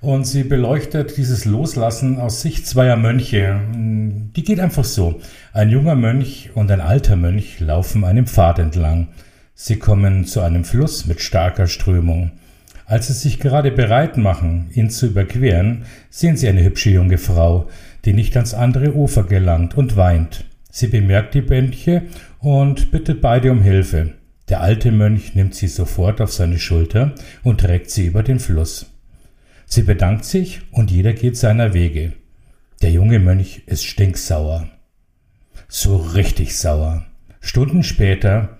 und 0.00 0.24
sie 0.24 0.44
beleuchtet 0.44 1.16
dieses 1.16 1.44
Loslassen 1.44 2.20
aus 2.20 2.42
Sicht 2.42 2.64
zweier 2.64 2.96
Mönche. 2.96 3.60
Die 3.74 4.44
geht 4.44 4.60
einfach 4.60 4.84
so. 4.84 5.20
Ein 5.52 5.70
junger 5.70 5.96
Mönch 5.96 6.50
und 6.54 6.70
ein 6.70 6.80
alter 6.80 7.16
Mönch 7.16 7.58
laufen 7.58 8.04
einem 8.04 8.28
Pfad 8.28 8.60
entlang. 8.60 9.08
Sie 9.52 9.80
kommen 9.80 10.26
zu 10.26 10.42
einem 10.42 10.64
Fluss 10.64 11.06
mit 11.06 11.20
starker 11.20 11.66
Strömung. 11.66 12.30
Als 12.86 13.08
sie 13.08 13.14
sich 13.14 13.40
gerade 13.40 13.72
bereit 13.72 14.16
machen, 14.16 14.70
ihn 14.72 14.90
zu 14.90 15.06
überqueren, 15.06 15.84
sehen 16.08 16.36
sie 16.36 16.48
eine 16.48 16.62
hübsche 16.62 16.90
junge 16.90 17.18
Frau, 17.18 17.68
die 18.04 18.12
nicht 18.12 18.36
ans 18.36 18.54
andere 18.54 18.94
Ufer 18.94 19.24
gelangt 19.24 19.76
und 19.76 19.96
weint. 19.96 20.44
Sie 20.70 20.86
bemerkt 20.86 21.34
die 21.34 21.40
Bändche 21.40 22.02
und 22.38 22.92
bittet 22.92 23.20
beide 23.20 23.50
um 23.50 23.60
Hilfe. 23.60 24.12
Der 24.48 24.60
alte 24.60 24.92
Mönch 24.92 25.34
nimmt 25.34 25.56
sie 25.56 25.66
sofort 25.66 26.20
auf 26.20 26.32
seine 26.32 26.60
Schulter 26.60 27.14
und 27.42 27.60
trägt 27.60 27.90
sie 27.90 28.06
über 28.06 28.22
den 28.22 28.38
Fluss. 28.38 28.92
Sie 29.64 29.82
bedankt 29.82 30.24
sich 30.24 30.60
und 30.70 30.92
jeder 30.92 31.12
geht 31.12 31.36
seiner 31.36 31.74
Wege. 31.74 32.12
Der 32.82 32.92
junge 32.92 33.18
Mönch 33.18 33.62
ist 33.66 33.84
stinksauer. 33.84 34.68
So 35.66 35.96
richtig 35.96 36.56
sauer. 36.56 37.04
Stunden 37.40 37.82
später 37.82 38.58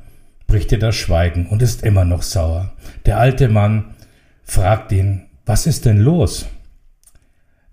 bricht 0.48 0.72
er 0.72 0.78
das 0.78 0.96
Schweigen 0.96 1.46
und 1.46 1.62
ist 1.62 1.84
immer 1.84 2.04
noch 2.04 2.22
sauer. 2.22 2.72
Der 3.04 3.18
alte 3.18 3.48
Mann 3.48 3.94
fragt 4.46 4.92
ihn, 4.92 5.26
was 5.44 5.66
ist 5.66 5.84
denn 5.84 5.98
los? 5.98 6.46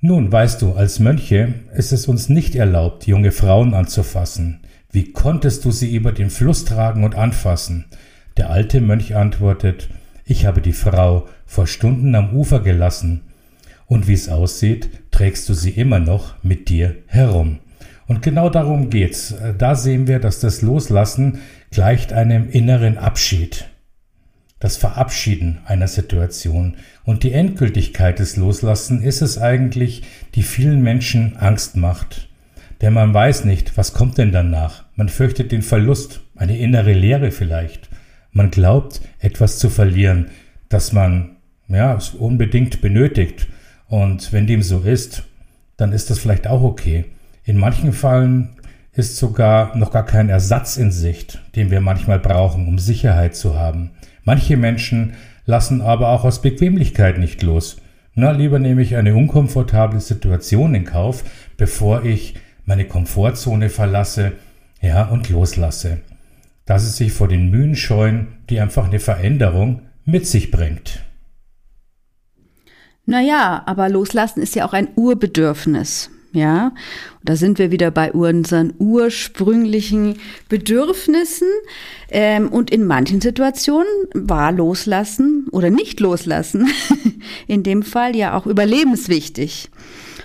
Nun, 0.02 0.32
weißt 0.32 0.62
du, 0.62 0.74
als 0.74 1.00
Mönche 1.00 1.54
ist 1.74 1.94
es 1.94 2.08
uns 2.08 2.28
nicht 2.28 2.56
erlaubt, 2.56 3.08
junge 3.08 3.32
Frauen 3.32 3.74
anzufassen. 3.74 4.60
Wie 4.92 5.14
konntest 5.14 5.64
du 5.64 5.72
sie 5.72 5.96
über 5.96 6.12
den 6.12 6.30
Fluss 6.30 6.66
tragen 6.66 7.06
und 7.06 7.16
anfassen? 7.16 7.86
Der 8.36 8.50
alte 8.50 8.82
Mönch 8.82 9.16
antwortet, 9.16 9.88
ich 10.26 10.46
habe 10.46 10.62
die 10.62 10.74
Frau 10.74 11.28
vor 11.46 11.68
Stunden 11.68 12.14
am 12.16 12.36
Ufer 12.36 12.60
gelassen, 12.60 13.22
und 13.86 14.08
wie 14.08 14.14
es 14.14 14.28
aussieht, 14.28 14.90
trägst 15.12 15.48
du 15.48 15.54
sie 15.54 15.72
immer 15.72 16.00
noch 16.00 16.42
mit 16.44 16.70
dir 16.70 16.96
herum. 17.06 17.60
Und 18.08 18.22
genau 18.22 18.50
darum 18.50 18.90
geht's. 18.90 19.36
Da 19.58 19.76
sehen 19.76 20.08
wir, 20.08 20.20
dass 20.20 20.40
das 20.40 20.62
Loslassen 20.62 21.40
gleicht 21.72 22.12
einem 22.12 22.50
inneren 22.50 22.98
Abschied. 22.98 23.66
Das 24.64 24.78
Verabschieden 24.78 25.58
einer 25.66 25.90
Situation. 25.90 26.76
Und 27.04 27.24
die 27.24 27.34
Endgültigkeit 27.34 28.20
des 28.20 28.38
Loslassen 28.38 29.04
ist 29.04 29.22
es 29.22 29.38
eigentlich, 29.38 30.04
die 30.36 30.44
vielen 30.44 30.82
Menschen 30.82 31.36
Angst 31.36 31.76
macht. 31.76 32.30
Denn 32.80 32.94
man 32.94 33.14
weiß 33.14 33.44
nicht, 33.44 33.76
was 33.76 33.94
kommt 33.94 34.18
denn 34.18 34.32
danach. 34.32 34.86
Man 34.96 35.10
fürchtet 35.10 35.52
den 35.52 35.64
Verlust, 35.64 36.22
eine 36.38 36.58
innere 36.58 36.94
Leere 36.94 37.32
vielleicht. 37.32 37.90
Man 38.32 38.52
glaubt, 38.52 39.02
etwas 39.20 39.60
zu 39.60 39.70
verlieren, 39.70 40.28
das 40.70 40.94
man 40.94 41.36
ja 41.68 42.00
unbedingt 42.18 42.80
benötigt. 42.80 43.48
Und 43.90 44.32
wenn 44.32 44.48
dem 44.48 44.64
so 44.64 44.80
ist, 44.80 45.24
dann 45.76 45.92
ist 45.92 46.10
das 46.10 46.20
vielleicht 46.20 46.48
auch 46.48 46.64
okay. 46.64 47.04
In 47.44 47.58
manchen 47.58 47.92
Fällen 47.92 48.52
ist 48.94 49.18
sogar 49.18 49.76
noch 49.76 49.92
gar 49.92 50.06
kein 50.06 50.30
Ersatz 50.30 50.78
in 50.78 50.94
Sicht, 50.94 51.42
den 51.58 51.70
wir 51.70 51.82
manchmal 51.82 52.20
brauchen, 52.20 52.66
um 52.70 52.80
Sicherheit 52.80 53.36
zu 53.36 53.60
haben. 53.60 53.92
Manche 54.24 54.58
Menschen 54.58 55.14
lassen 55.46 55.82
aber 55.82 56.10
auch 56.10 56.24
aus 56.24 56.42
Bequemlichkeit 56.42 57.18
nicht 57.18 57.44
los. 57.44 57.78
Na, 58.16 58.32
lieber 58.32 58.60
nehme 58.60 58.82
ich 58.82 58.96
eine 58.96 59.16
unkomfortable 59.16 60.00
Situation 60.00 60.76
in 60.76 60.86
Kauf, 60.86 61.24
bevor 61.58 62.06
ich 62.06 62.36
meine 62.66 62.86
Komfortzone 62.86 63.70
verlasse, 63.70 64.34
ja, 64.82 65.06
und 65.06 65.30
loslasse. 65.30 66.00
Dass 66.66 66.84
es 66.84 66.98
sich 66.98 67.12
vor 67.12 67.28
den 67.28 67.50
Mühen 67.50 67.76
scheuen, 67.76 68.28
die 68.50 68.60
einfach 68.60 68.86
eine 68.86 69.00
Veränderung 69.00 69.82
mit 70.06 70.28
sich 70.28 70.52
bringt. 70.52 71.04
Naja, 73.06 73.64
aber 73.66 73.90
loslassen 73.90 74.42
ist 74.42 74.56
ja 74.56 74.66
auch 74.66 74.74
ein 74.74 74.90
Urbedürfnis. 74.96 76.10
Ja, 76.34 76.70
und 77.20 77.30
da 77.30 77.36
sind 77.36 77.60
wir 77.60 77.70
wieder 77.70 77.92
bei 77.92 78.12
unseren 78.12 78.74
ursprünglichen 78.80 80.18
Bedürfnissen. 80.50 81.48
Ähm, 82.10 82.50
und 82.50 82.72
in 82.72 82.88
manchen 82.88 83.22
Situationen 83.22 83.88
war 84.16 84.52
Loslassen 84.52 85.48
oder 85.52 85.70
nicht 85.70 86.00
Loslassen 86.00 86.68
in 87.48 87.62
dem 87.62 87.84
Fall 87.84 88.16
ja 88.16 88.36
auch 88.36 88.48
überlebenswichtig. 88.48 89.70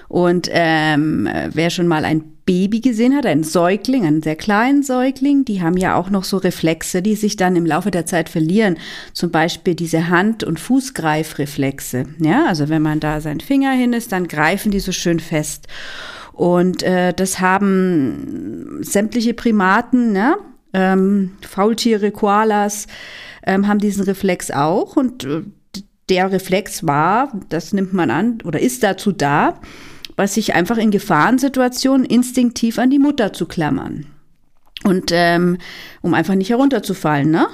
Und 0.08 0.48
ähm, 0.50 1.28
wer 1.52 1.70
schon 1.70 1.86
mal 1.86 2.04
ein 2.04 2.24
Baby 2.46 2.80
gesehen 2.80 3.14
hat, 3.14 3.26
ein 3.26 3.44
Säugling, 3.44 4.06
einen 4.06 4.22
sehr 4.22 4.36
kleinen 4.36 4.82
Säugling, 4.82 5.44
die 5.44 5.60
haben 5.60 5.76
ja 5.76 5.96
auch 5.96 6.08
noch 6.08 6.24
so 6.24 6.38
Reflexe, 6.38 7.02
die 7.02 7.14
sich 7.14 7.36
dann 7.36 7.56
im 7.56 7.66
Laufe 7.66 7.90
der 7.90 8.06
Zeit 8.06 8.30
verlieren. 8.30 8.78
Zum 9.12 9.30
Beispiel 9.30 9.74
diese 9.74 10.08
Hand- 10.08 10.44
und 10.44 10.58
Fußgreifreflexe. 10.58 12.06
Ja, 12.20 12.46
also 12.46 12.70
wenn 12.70 12.80
man 12.80 13.00
da 13.00 13.20
seinen 13.20 13.40
Finger 13.40 13.72
hin 13.72 13.92
ist, 13.92 14.12
dann 14.12 14.28
greifen 14.28 14.70
die 14.70 14.80
so 14.80 14.92
schön 14.92 15.20
fest. 15.20 15.68
Und 16.32 16.82
äh, 16.82 17.12
das 17.12 17.40
haben 17.40 18.78
sämtliche 18.80 19.34
Primaten, 19.34 20.12
ne? 20.12 20.38
ähm, 20.72 21.32
Faultiere, 21.42 22.10
Koalas, 22.12 22.86
ähm, 23.44 23.68
haben 23.68 23.78
diesen 23.78 24.04
Reflex 24.04 24.50
auch. 24.50 24.96
Und 24.96 25.24
äh, 25.24 25.42
der 26.08 26.32
Reflex 26.32 26.86
war, 26.86 27.32
das 27.48 27.72
nimmt 27.72 27.92
man 27.92 28.10
an 28.10 28.38
oder 28.44 28.60
ist 28.60 28.82
dazu 28.82 29.12
da, 29.12 29.60
was 30.18 30.34
sich 30.34 30.54
einfach 30.54 30.78
in 30.78 30.90
Gefahrensituationen 30.90 32.04
instinktiv 32.04 32.80
an 32.80 32.90
die 32.90 32.98
Mutter 32.98 33.32
zu 33.32 33.46
klammern. 33.46 34.06
Und 34.82 35.10
ähm, 35.12 35.58
um 36.02 36.12
einfach 36.12 36.34
nicht 36.34 36.50
herunterzufallen, 36.50 37.30
ne? 37.30 37.46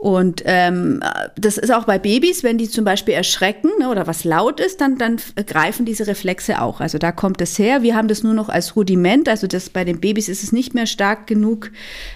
Und 0.00 0.42
ähm, 0.46 1.02
das 1.36 1.58
ist 1.58 1.70
auch 1.70 1.84
bei 1.84 1.98
Babys, 1.98 2.42
wenn 2.42 2.56
die 2.56 2.70
zum 2.70 2.86
Beispiel 2.86 3.12
erschrecken 3.12 3.68
ne, 3.78 3.90
oder 3.90 4.06
was 4.06 4.24
laut 4.24 4.58
ist, 4.58 4.80
dann, 4.80 4.96
dann 4.96 5.20
greifen 5.46 5.84
diese 5.84 6.06
Reflexe 6.06 6.62
auch. 6.62 6.80
Also 6.80 6.96
da 6.96 7.12
kommt 7.12 7.42
es 7.42 7.58
her. 7.58 7.82
Wir 7.82 7.94
haben 7.94 8.08
das 8.08 8.22
nur 8.22 8.32
noch 8.32 8.48
als 8.48 8.76
Rudiment. 8.76 9.28
Also 9.28 9.46
das 9.46 9.68
bei 9.68 9.84
den 9.84 10.00
Babys 10.00 10.30
ist 10.30 10.42
es 10.42 10.52
nicht 10.52 10.72
mehr 10.72 10.86
stark 10.86 11.26
genug, 11.26 11.70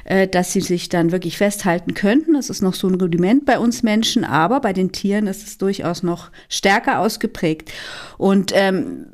äh, 0.04 0.26
dass 0.26 0.54
sie 0.54 0.62
sich 0.62 0.88
dann 0.88 1.12
wirklich 1.12 1.36
festhalten 1.36 1.92
könnten. 1.92 2.32
Das 2.32 2.48
ist 2.48 2.62
noch 2.62 2.72
so 2.72 2.88
ein 2.88 2.94
Rudiment 2.94 3.44
bei 3.44 3.58
uns 3.58 3.82
Menschen, 3.82 4.24
aber 4.24 4.60
bei 4.60 4.72
den 4.72 4.90
Tieren 4.90 5.26
ist 5.26 5.46
es 5.46 5.58
durchaus 5.58 6.02
noch 6.02 6.30
stärker 6.48 7.00
ausgeprägt. 7.00 7.70
Und 8.16 8.52
ähm, 8.54 9.08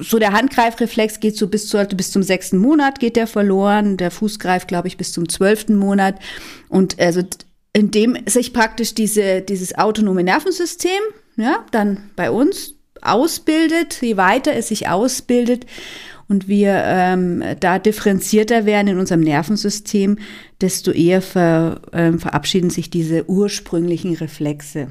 so 0.00 0.18
der 0.18 0.32
Handgreifreflex 0.32 1.20
geht 1.20 1.36
so 1.36 1.46
bis, 1.46 1.68
zu, 1.68 1.84
bis 1.94 2.10
zum 2.10 2.22
sechsten 2.22 2.56
Monat 2.56 3.00
geht 3.00 3.16
der 3.16 3.26
verloren. 3.26 3.98
Der 3.98 4.10
Fußgreif, 4.10 4.66
glaube 4.66 4.88
ich, 4.88 4.96
bis 4.96 5.12
zum 5.12 5.28
zwölften 5.28 5.76
Monat. 5.76 6.14
Und 6.70 6.98
also 6.98 7.20
in 7.74 7.90
dem 7.90 8.16
sich 8.26 8.54
praktisch 8.54 8.94
diese, 8.94 9.42
dieses 9.42 9.76
autonome 9.76 10.22
Nervensystem, 10.22 11.00
ja, 11.36 11.66
dann 11.72 12.10
bei 12.16 12.30
uns 12.30 12.76
ausbildet, 13.02 14.00
je 14.00 14.16
weiter 14.16 14.54
es 14.54 14.68
sich 14.68 14.88
ausbildet 14.88 15.66
und 16.28 16.48
wir 16.48 16.82
ähm, 16.86 17.42
da 17.60 17.78
differenzierter 17.78 18.64
werden 18.64 18.88
in 18.88 18.98
unserem 18.98 19.20
Nervensystem, 19.20 20.18
desto 20.60 20.92
eher 20.92 21.20
ver, 21.20 21.82
ähm, 21.92 22.18
verabschieden 22.18 22.70
sich 22.70 22.88
diese 22.88 23.28
ursprünglichen 23.28 24.14
Reflexe. 24.14 24.88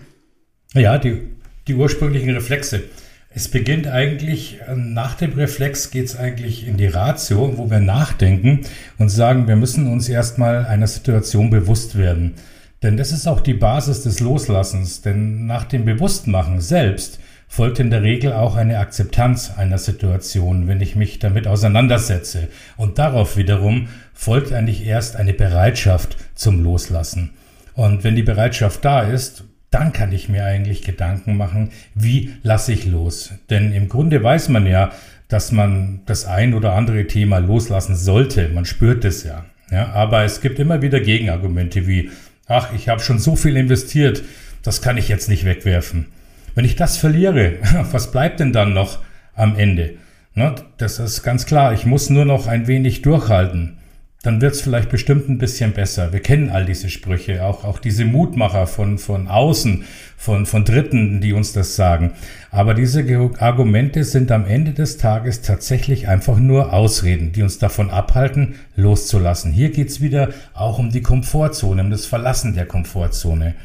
Ja, 0.74 0.98
die, 0.98 1.22
die 1.68 1.76
ursprünglichen 1.76 2.32
Reflexe. 2.32 2.84
Es 3.30 3.48
beginnt 3.48 3.88
eigentlich, 3.88 4.60
äh, 4.68 4.76
nach 4.76 5.16
dem 5.16 5.34
Reflex 5.34 5.90
geht 5.90 6.06
es 6.06 6.16
eigentlich 6.18 6.68
in 6.68 6.78
die 6.78 6.88
Ratio, 6.88 7.58
wo 7.58 7.72
wir 7.72 7.80
nachdenken 7.80 8.62
und 9.00 9.10
sagen, 9.10 9.48
wir 9.48 9.56
müssen 9.56 9.92
uns 9.92 10.10
erstmal 10.10 10.66
einer 10.66 10.88
Situation 10.88 11.50
bewusst 11.50 11.98
werden. 11.98 12.36
Denn 12.84 12.98
das 12.98 13.14
ist 13.14 13.28
auch 13.28 13.40
die 13.40 13.54
Basis 13.54 14.04
des 14.04 14.20
Loslassens, 14.20 15.02
denn 15.02 15.46
nach 15.46 15.64
dem 15.64 15.86
Bewusstmachen 15.86 16.60
selbst 16.60 17.20
folgt 17.48 17.80
in 17.80 17.90
der 17.90 18.04
Regel 18.04 18.34
auch 18.34 18.58
eine 18.58 18.80
Akzeptanz 18.80 19.54
einer 19.56 19.78
Situation, 19.78 20.68
wenn 20.68 20.82
ich 20.82 20.98
mich 20.98 21.20
damit 21.20 21.48
auseinandersetze. 21.48 22.50
Und 22.76 23.00
darauf 23.00 23.38
wiederum 23.38 23.88
folgt 24.14 24.52
eigentlich 24.52 24.86
erst 24.86 25.16
eine 25.16 25.34
Bereitschaft 25.34 26.18
zum 26.36 26.62
Loslassen. 26.62 27.30
Und 27.74 28.04
wenn 28.04 28.18
die 28.18 28.24
Bereitschaft 28.24 28.84
da 28.84 29.02
ist, 29.02 29.46
dann 29.72 29.94
kann 29.94 30.12
ich 30.12 30.30
mir 30.30 30.46
eigentlich 30.46 30.82
Gedanken 30.82 31.38
machen, 31.38 31.70
wie 31.96 32.34
lasse 32.44 32.74
ich 32.74 32.86
los. 32.86 33.34
Denn 33.50 33.72
im 33.72 33.88
Grunde 33.88 34.22
weiß 34.22 34.50
man 34.50 34.68
ja, 34.68 34.92
dass 35.30 35.52
man 35.52 36.02
das 36.06 36.26
ein 36.26 36.54
oder 36.54 36.74
andere 36.74 37.08
Thema 37.08 37.38
loslassen 37.38 37.96
sollte. 37.96 38.50
Man 38.50 38.66
spürt 38.66 39.06
es 39.06 39.24
ja. 39.24 39.46
ja 39.72 39.88
aber 39.94 40.24
es 40.24 40.42
gibt 40.42 40.60
immer 40.60 40.82
wieder 40.82 41.00
Gegenargumente 41.00 41.88
wie, 41.88 42.12
ach, 42.48 42.74
ich 42.74 42.90
habe 42.90 43.02
schon 43.02 43.20
so 43.20 43.36
viel 43.36 43.58
investiert, 43.58 44.24
das 44.64 44.82
kann 44.82 44.98
ich 44.98 45.08
jetzt 45.08 45.30
nicht 45.30 45.46
wegwerfen. 45.46 46.08
Wenn 46.56 46.66
ich 46.66 46.76
das 46.76 46.98
verliere, 46.98 47.54
was 47.92 48.12
bleibt 48.12 48.40
denn 48.40 48.54
dann 48.54 48.74
noch 48.74 49.00
am 49.36 49.58
Ende? 49.58 49.96
Ne, 50.36 50.56
das 50.78 50.98
ist 51.00 51.22
ganz 51.22 51.46
klar, 51.46 51.74
ich 51.74 51.86
muss 51.86 52.10
nur 52.10 52.26
noch 52.26 52.48
ein 52.48 52.68
wenig 52.68 53.04
durchhalten. 53.04 53.78
Dann 54.24 54.40
wird's 54.40 54.62
vielleicht 54.62 54.90
bestimmt 54.90 55.28
ein 55.28 55.38
bisschen 55.38 55.74
besser. 55.74 56.14
Wir 56.14 56.22
kennen 56.22 56.50
all 56.50 56.66
diese 56.66 56.90
Sprüche, 56.90 57.44
auch, 57.44 57.66
auch 57.66 57.78
diese 57.78 58.06
Mutmacher 58.06 58.68
von, 58.68 58.98
von 58.98 59.28
außen, 59.28 59.84
von, 60.16 60.46
von 60.46 60.64
Dritten, 60.64 61.20
die 61.20 61.34
uns 61.34 61.52
das 61.52 61.76
sagen. 61.76 62.14
Aber 62.50 62.74
diese 62.74 63.06
Argumente 63.40 64.06
sind 64.06 64.32
am 64.32 64.46
Ende 64.46 64.72
des 64.72 64.96
Tages 64.96 65.42
tatsächlich 65.42 66.08
einfach 66.08 66.40
nur 66.40 66.72
Ausreden, 66.72 67.34
die 67.34 67.44
uns 67.44 67.58
davon 67.58 67.90
abhalten, 67.90 68.56
loszulassen. 68.78 69.52
Hier 69.52 69.72
geht's 69.72 70.00
wieder 70.00 70.30
auch 70.54 70.80
um 70.80 70.90
die 70.90 71.02
Komfortzone, 71.02 71.82
um 71.82 71.92
das 71.92 72.06
Verlassen 72.06 72.56
der 72.56 72.66
Komfortzone. 72.66 73.56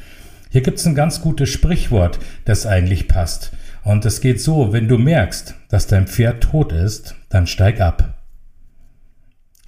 Hier 0.50 0.62
gibt's 0.62 0.84
ein 0.86 0.96
ganz 0.96 1.20
gutes 1.20 1.50
Sprichwort, 1.50 2.18
das 2.46 2.66
eigentlich 2.66 3.06
passt. 3.06 3.52
Und 3.84 4.04
es 4.04 4.20
geht 4.20 4.40
so, 4.40 4.72
wenn 4.72 4.88
du 4.88 4.98
merkst, 4.98 5.54
dass 5.68 5.86
dein 5.86 6.08
Pferd 6.08 6.42
tot 6.42 6.72
ist, 6.72 7.14
dann 7.28 7.46
steig 7.46 7.80
ab. 7.80 8.17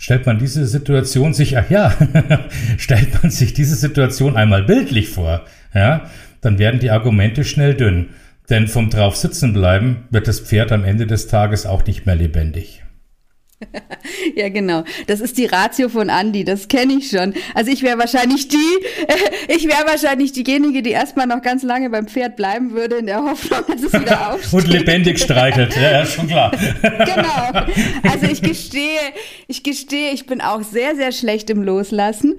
Stellt 0.02 0.24
man 0.24 0.38
diese 0.38 0.66
Situation 0.66 1.34
sich, 1.34 1.58
ach 1.58 1.68
ja, 1.68 1.94
stellt 2.78 3.22
man 3.22 3.30
sich 3.30 3.52
diese 3.52 3.74
Situation 3.76 4.34
einmal 4.34 4.62
bildlich 4.62 5.10
vor, 5.10 5.44
ja, 5.74 6.08
dann 6.40 6.58
werden 6.58 6.80
die 6.80 6.90
Argumente 6.90 7.44
schnell 7.44 7.74
dünn. 7.74 8.08
Denn 8.48 8.66
vom 8.66 8.88
drauf 8.88 9.14
sitzen 9.14 9.52
bleiben 9.52 10.04
wird 10.08 10.26
das 10.26 10.40
Pferd 10.40 10.72
am 10.72 10.84
Ende 10.84 11.06
des 11.06 11.26
Tages 11.26 11.66
auch 11.66 11.84
nicht 11.84 12.06
mehr 12.06 12.16
lebendig. 12.16 12.82
ja, 14.36 14.48
genau. 14.48 14.84
Das 15.06 15.20
ist 15.20 15.36
die 15.38 15.46
Ratio 15.46 15.88
von 15.88 16.08
Andy, 16.08 16.44
das 16.44 16.68
kenne 16.68 16.94
ich 16.94 17.10
schon. 17.10 17.34
Also 17.54 17.70
ich 17.70 17.82
wäre 17.82 17.98
wahrscheinlich 17.98 18.48
die, 18.48 18.56
ich 19.48 19.66
wäre 19.66 19.86
wahrscheinlich 19.86 20.32
diejenige, 20.32 20.82
die 20.82 20.90
erstmal 20.90 21.26
noch 21.26 21.42
ganz 21.42 21.62
lange 21.62 21.90
beim 21.90 22.08
Pferd 22.08 22.36
bleiben 22.36 22.72
würde, 22.72 22.96
in 22.96 23.06
der 23.06 23.22
Hoffnung, 23.22 23.60
dass 23.68 23.82
es 23.82 23.92
wieder 23.92 24.32
aufsteht. 24.34 24.52
Und 24.52 24.68
lebendig 24.68 25.18
streichelt, 25.18 25.76
ja, 25.76 25.92
ja, 25.92 26.06
schon 26.06 26.28
klar. 26.28 26.52
genau. 26.82 27.66
Also 28.10 28.26
ich 28.26 28.42
gestehe, 28.42 29.00
ich 29.46 29.62
gestehe, 29.62 30.12
ich 30.12 30.26
bin 30.26 30.40
auch 30.40 30.62
sehr, 30.62 30.96
sehr 30.96 31.12
schlecht 31.12 31.50
im 31.50 31.62
Loslassen. 31.62 32.36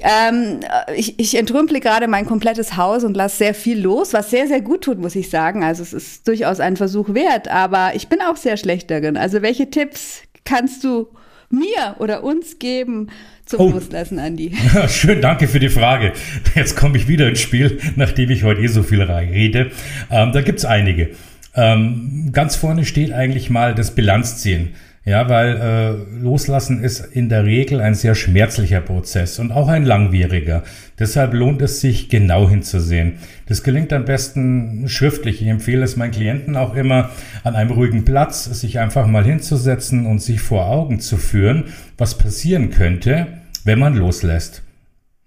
Ähm, 0.00 0.60
ich, 0.96 1.18
ich 1.18 1.36
entrümple 1.36 1.80
gerade 1.80 2.08
mein 2.08 2.26
komplettes 2.26 2.76
Haus 2.76 3.04
und 3.04 3.16
lasse 3.16 3.36
sehr 3.36 3.54
viel 3.54 3.80
los, 3.80 4.12
was 4.12 4.30
sehr, 4.30 4.46
sehr 4.46 4.60
gut 4.60 4.82
tut, 4.82 4.98
muss 4.98 5.14
ich 5.16 5.28
sagen. 5.28 5.62
Also 5.62 5.82
es 5.82 5.92
ist 5.92 6.26
durchaus 6.26 6.60
ein 6.60 6.76
Versuch 6.76 7.12
wert, 7.14 7.48
aber 7.48 7.92
ich 7.94 8.08
bin 8.08 8.20
auch 8.22 8.36
sehr 8.36 8.56
schlecht 8.56 8.90
darin. 8.90 9.16
Also 9.16 9.42
welche 9.42 9.68
Tipps 9.70 10.22
kannst 10.44 10.84
du 10.84 11.08
mir 11.50 11.96
oder 11.98 12.24
uns 12.24 12.58
geben 12.58 13.08
zum 13.44 13.60
oh. 13.60 13.70
Loslassen, 13.70 14.18
Andi? 14.18 14.52
Ja, 14.74 14.88
schön, 14.88 15.20
danke 15.20 15.48
für 15.48 15.60
die 15.60 15.68
Frage. 15.68 16.12
Jetzt 16.54 16.76
komme 16.76 16.96
ich 16.96 17.08
wieder 17.08 17.28
ins 17.28 17.40
Spiel, 17.40 17.78
nachdem 17.96 18.30
ich 18.30 18.44
heute 18.44 18.62
eh 18.62 18.68
so 18.68 18.82
viel 18.82 19.02
rede. 19.02 19.70
Ähm, 20.10 20.32
da 20.32 20.40
gibt's 20.40 20.64
einige. 20.64 21.10
Ähm, 21.54 22.30
ganz 22.32 22.56
vorne 22.56 22.84
steht 22.84 23.12
eigentlich 23.12 23.50
mal 23.50 23.74
das 23.74 23.94
Bilanzziehen. 23.94 24.74
Ja, 25.04 25.28
weil 25.28 25.56
äh, 25.56 26.20
Loslassen 26.22 26.80
ist 26.84 27.00
in 27.00 27.28
der 27.28 27.44
Regel 27.44 27.80
ein 27.80 27.94
sehr 27.94 28.14
schmerzlicher 28.14 28.80
Prozess 28.80 29.40
und 29.40 29.50
auch 29.50 29.66
ein 29.66 29.84
langwieriger. 29.84 30.62
Deshalb 30.96 31.34
lohnt 31.34 31.60
es 31.60 31.80
sich, 31.80 32.08
genau 32.08 32.48
hinzusehen. 32.48 33.14
Das 33.46 33.64
gelingt 33.64 33.92
am 33.92 34.04
besten 34.04 34.88
schriftlich. 34.88 35.42
Ich 35.42 35.48
empfehle 35.48 35.82
es 35.82 35.96
meinen 35.96 36.12
Klienten 36.12 36.54
auch 36.54 36.76
immer, 36.76 37.10
an 37.42 37.56
einem 37.56 37.72
ruhigen 37.72 38.04
Platz 38.04 38.44
sich 38.44 38.78
einfach 38.78 39.08
mal 39.08 39.24
hinzusetzen 39.24 40.06
und 40.06 40.22
sich 40.22 40.40
vor 40.40 40.66
Augen 40.66 41.00
zu 41.00 41.16
führen, 41.16 41.64
was 41.98 42.16
passieren 42.16 42.70
könnte, 42.70 43.26
wenn 43.64 43.80
man 43.80 43.96
loslässt. 43.96 44.62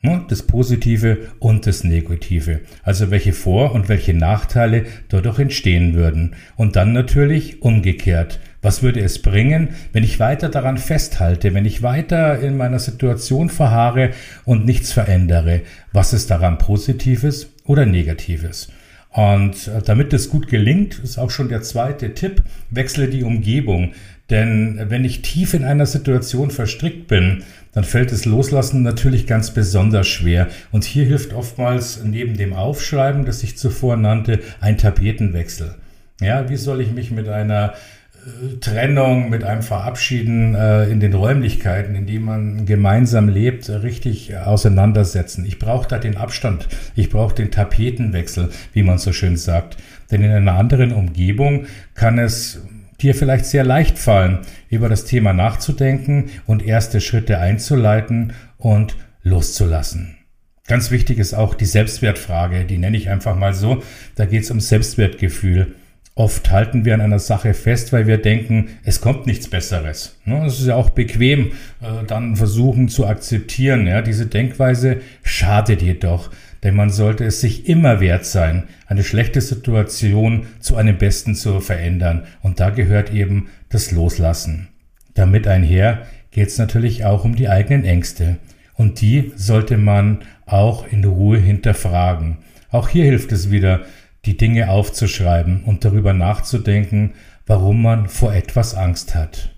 Ne, 0.01 0.24
das 0.29 0.44
Positive 0.44 1.17
und 1.39 1.67
das 1.67 1.84
Negative. 1.84 2.62
Also 2.84 3.12
welche 3.12 3.34
Vor- 3.34 3.74
und 3.74 3.89
welche 3.89 4.13
Nachteile 4.13 4.86
dadurch 5.10 5.39
entstehen 5.39 5.96
würden. 5.96 6.36
Und 6.55 6.75
dann 6.77 6.94
natürlich 6.94 7.62
umgekehrt. 7.62 8.39
Was 8.66 8.82
würde 8.82 9.00
es 9.02 9.22
bringen, 9.22 9.76
wenn 9.94 10.04
ich 10.04 10.20
weiter 10.20 10.50
daran 10.50 10.80
festhalte, 10.80 11.54
wenn 11.54 11.68
ich 11.68 11.84
weiter 11.84 12.40
in 12.40 12.58
meiner 12.58 12.80
Situation 12.80 13.50
verharre 13.50 14.10
und 14.44 14.66
nichts 14.66 14.92
verändere? 14.92 15.62
Was 15.92 16.14
ist 16.14 16.32
daran 16.32 16.58
Positives 16.58 17.52
oder 17.66 17.86
Negatives? 17.86 18.70
Und 19.12 19.68
äh, 19.68 19.84
damit 19.86 20.14
es 20.14 20.32
gut 20.32 20.48
gelingt, 20.48 20.98
ist 20.98 21.20
auch 21.20 21.30
schon 21.30 21.48
der 21.48 21.62
zweite 21.62 22.16
Tipp, 22.16 22.42
wechsle 22.72 23.08
die 23.08 23.22
Umgebung. 23.22 23.94
Denn 24.32 24.82
wenn 24.90 25.06
ich 25.06 25.22
tief 25.22 25.54
in 25.54 25.64
einer 25.64 25.86
Situation 25.86 26.50
verstrickt 26.50 27.08
bin, 27.08 27.44
dann 27.72 27.84
fällt 27.84 28.12
das 28.12 28.26
Loslassen 28.26 28.82
natürlich 28.82 29.28
ganz 29.28 29.52
besonders 29.52 30.08
schwer. 30.08 30.48
Und 30.72 30.86
hier 30.86 31.06
hilft 31.06 31.34
oftmals 31.34 32.04
neben 32.04 32.36
dem 32.36 32.54
Aufschreiben, 32.54 33.26
das 33.26 33.44
ich 33.44 33.60
zuvor 33.60 33.96
nannte, 33.96 34.40
ein 34.60 34.80
Tapetenwechsel. 34.80 35.76
Ja, 36.20 36.50
wie 36.50 36.56
soll 36.56 36.82
ich 36.82 36.92
mich 36.92 37.12
mit 37.12 37.28
einer 37.28 37.74
Trennung, 38.60 39.29
mit 39.29 39.44
einem 39.44 39.62
Verabschieden 39.62 40.55
äh, 40.55 40.86
in 40.86 41.00
den 41.00 41.13
Räumlichkeiten, 41.13 41.94
in 41.96 42.08
denen 42.08 42.25
man 42.25 42.65
gemeinsam 42.65 43.29
lebt, 43.29 43.70
richtig 43.70 44.36
auseinandersetzen. 44.36 45.46
Ich 45.46 45.60
brauche 45.60 45.88
da 45.88 46.00
den 46.00 46.17
Abstand, 46.17 46.67
ich 46.96 47.10
brauche 47.10 47.36
den 47.36 47.51
Tapetenwechsel, 47.51 48.50
wie 48.74 48.84
man 48.84 48.98
so 48.98 49.13
schön 49.13 49.38
sagt. 49.38 49.77
Denn 50.10 50.24
in 50.24 50.32
einer 50.32 50.53
anderen 50.53 50.91
Umgebung 50.91 51.65
kann 51.94 52.17
es 52.17 52.62
dir 53.00 53.13
vielleicht 53.13 53.46
sehr 53.46 53.63
leicht 53.63 54.00
fallen, 54.00 54.39
über 54.70 54.89
das 54.89 55.05
Thema 55.05 55.34
nachzudenken 55.34 56.32
und 56.48 56.65
erste 56.65 57.01
Schritte 57.01 57.39
einzuleiten 57.39 58.34
und 58.58 58.96
loszulassen. 59.22 60.15
Ganz 60.67 60.89
wichtig 60.89 61.20
ist 61.20 61.36
auch 61.36 61.53
die 61.53 61.65
Selbstwertfrage, 61.65 62.65
die 62.65 62.79
nenne 62.79 62.98
ich 62.98 63.10
einfach 63.10 63.36
mal 63.36 63.53
so. 63.53 63.84
Da 64.15 64.25
geht 64.25 64.44
es 64.44 64.51
um 64.51 64.60
Selbstwertgefühl. 64.60 65.75
Oft 66.18 66.50
halten 66.50 66.86
wir 66.86 66.94
an 66.94 67.02
einer 67.02 67.20
Sache 67.20 67.54
fest, 67.54 67.92
weil 67.92 68.08
wir 68.08 68.18
denken, 68.18 68.70
es 68.86 69.02
kommt 69.02 69.28
nichts 69.28 69.50
Besseres. 69.50 70.18
Ne, 70.24 70.46
es 70.46 70.62
ist 70.62 70.68
ja 70.68 70.76
auch 70.76 70.90
bequem, 70.90 71.52
äh, 71.82 72.06
dann 72.08 72.38
versuchen 72.38 72.88
zu 72.88 73.06
akzeptieren. 73.06 73.90
Diese 74.06 74.26
Denkweise 74.26 75.02
schadet 75.24 75.82
jedoch, 75.82 76.32
denn 76.64 76.74
man 76.74 76.90
sollte 76.90 77.26
es 77.26 77.42
sich 77.42 77.68
immer 77.68 78.00
wert 78.00 78.26
sein, 78.26 78.64
eine 78.88 79.04
schlechte 79.04 79.42
Situation 79.42 80.46
zu 80.62 80.78
einem 80.78 80.98
Besten 80.98 81.36
zu 81.36 81.60
verändern. 81.60 82.24
Und 82.42 82.62
da 82.62 82.70
gehört 82.70 83.14
eben 83.14 83.50
das 83.68 83.92
Loslassen. 83.92 84.70
Damit 85.16 85.48
einher 85.48 86.04
geht 86.32 86.48
es 86.48 86.58
natürlich 86.58 87.04
auch 87.04 87.26
um 87.26 87.36
die 87.36 87.50
eigenen 87.50 87.84
Ängste. 87.84 88.38
Und 88.76 89.02
die 89.02 89.34
sollte 89.36 89.76
man 89.76 90.20
auch 90.46 90.88
in 90.90 91.04
Ruhe 91.04 91.40
hinterfragen. 91.40 92.38
Auch 92.72 92.88
hier 92.88 93.04
hilft 93.04 93.34
es 93.34 93.52
wieder, 93.52 93.82
die 94.25 94.38
Dinge 94.38 94.70
aufzuschreiben 94.70 95.63
und 95.63 95.86
darüber 95.86 96.13
nachzudenken, 96.13 97.13
warum 97.46 97.82
man 97.82 98.08
vor 98.10 98.34
etwas 98.34 98.75
Angst 98.75 99.15
hat. 99.15 99.55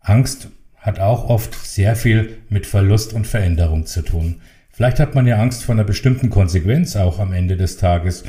Angst 0.00 0.48
hat 0.76 0.98
auch 0.98 1.28
oft 1.28 1.54
sehr 1.54 1.94
viel 1.94 2.38
mit 2.48 2.66
Verlust 2.66 3.12
und 3.12 3.26
Veränderung 3.26 3.86
zu 3.86 4.02
tun. 4.02 4.40
Vielleicht 4.70 4.98
hat 4.98 5.14
man 5.14 5.26
ja 5.26 5.36
Angst 5.36 5.62
vor 5.64 5.74
einer 5.74 5.84
bestimmten 5.84 6.28
Konsequenz 6.28 6.96
auch 6.96 7.20
am 7.20 7.32
Ende 7.32 7.56
des 7.56 7.76
Tages. 7.76 8.24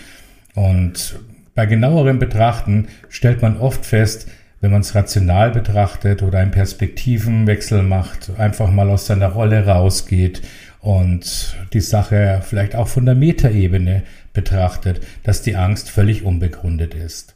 Und 0.54 1.20
bei 1.56 1.66
genauerem 1.66 2.20
Betrachten 2.20 2.90
stellt 3.10 3.42
man 3.42 3.58
oft 3.58 3.86
fest, 3.86 4.28
wenn 4.62 4.72
man 4.72 4.82
es 4.82 4.96
rational 4.96 5.52
betrachtet 5.52 6.22
oder 6.22 6.40
einen 6.40 6.52
Perspektivenwechsel 6.52 7.82
macht, 7.84 8.32
einfach 8.38 8.72
mal 8.72 8.90
aus 8.90 9.08
seiner 9.08 9.28
Rolle 9.28 9.66
rausgeht 9.66 10.42
und 10.80 11.58
die 11.74 11.82
Sache 11.82 12.42
vielleicht 12.44 12.76
auch 12.76 12.88
von 12.88 13.06
der 13.06 13.16
Metaebene 13.16 14.04
betrachtet, 14.34 15.02
dass 15.24 15.42
die 15.42 15.56
Angst 15.56 15.90
völlig 15.90 16.24
unbegründet 16.24 16.94
ist. 16.94 17.36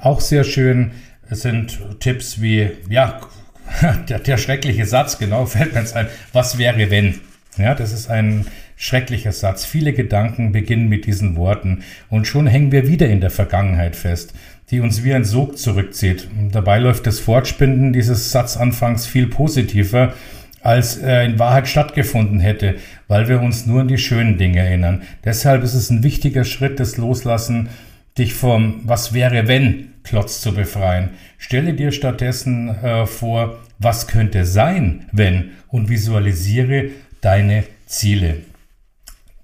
Auch 0.00 0.20
sehr 0.20 0.44
schön 0.44 0.92
sind 1.30 1.80
Tipps 2.00 2.40
wie, 2.40 2.70
ja, 2.88 3.20
der, 4.08 4.18
der 4.18 4.38
schreckliche 4.38 4.86
Satz, 4.86 5.18
genau, 5.18 5.46
fällt 5.46 5.74
mir 5.74 5.80
jetzt 5.80 5.94
ein, 5.94 6.08
was 6.32 6.58
wäre 6.58 6.90
wenn? 6.90 7.20
Ja, 7.58 7.74
das 7.74 7.92
ist 7.92 8.08
ein 8.08 8.46
schrecklicher 8.76 9.32
Satz. 9.32 9.64
Viele 9.64 9.92
Gedanken 9.92 10.52
beginnen 10.52 10.88
mit 10.88 11.04
diesen 11.06 11.36
Worten 11.36 11.84
und 12.08 12.26
schon 12.26 12.46
hängen 12.46 12.72
wir 12.72 12.88
wieder 12.88 13.08
in 13.08 13.20
der 13.20 13.30
Vergangenheit 13.30 13.94
fest, 13.94 14.32
die 14.70 14.80
uns 14.80 15.04
wie 15.04 15.12
ein 15.12 15.24
Sog 15.24 15.58
zurückzieht. 15.58 16.28
dabei 16.50 16.78
läuft 16.78 17.06
das 17.06 17.20
Fortspinden 17.20 17.92
dieses 17.92 18.30
Satzanfangs 18.30 19.06
viel 19.06 19.26
positiver 19.26 20.14
als 20.62 20.96
äh, 20.96 21.24
in 21.24 21.38
Wahrheit 21.38 21.68
stattgefunden 21.68 22.40
hätte, 22.40 22.76
weil 23.08 23.28
wir 23.28 23.40
uns 23.40 23.66
nur 23.66 23.82
an 23.82 23.88
die 23.88 23.98
schönen 23.98 24.38
Dinge 24.38 24.60
erinnern. 24.60 25.02
Deshalb 25.24 25.62
ist 25.62 25.74
es 25.74 25.90
ein 25.90 26.02
wichtiger 26.02 26.44
Schritt 26.44 26.78
des 26.78 26.96
Loslassen, 26.96 27.68
dich 28.16 28.34
vom 28.34 28.80
Was 28.84 29.12
wäre 29.12 29.48
wenn 29.48 29.88
Klotz 30.04 30.40
zu 30.40 30.52
befreien. 30.52 31.10
Stelle 31.38 31.74
dir 31.74 31.92
stattdessen 31.92 32.68
äh, 32.68 33.06
vor, 33.06 33.60
was 33.78 34.08
könnte 34.08 34.44
sein, 34.44 35.06
wenn 35.12 35.50
und 35.68 35.88
visualisiere 35.88 36.90
deine 37.20 37.64
Ziele. 37.86 38.38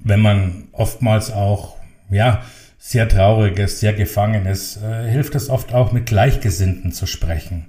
Wenn 0.00 0.20
man 0.20 0.64
oftmals 0.72 1.30
auch, 1.30 1.76
ja, 2.10 2.42
sehr 2.78 3.08
trauriges, 3.08 3.80
sehr 3.80 3.92
gefangenes, 3.92 4.80
äh, 4.82 5.08
hilft 5.10 5.34
es 5.34 5.48
oft 5.48 5.74
auch 5.74 5.92
mit 5.92 6.06
Gleichgesinnten 6.06 6.92
zu 6.92 7.06
sprechen 7.06 7.66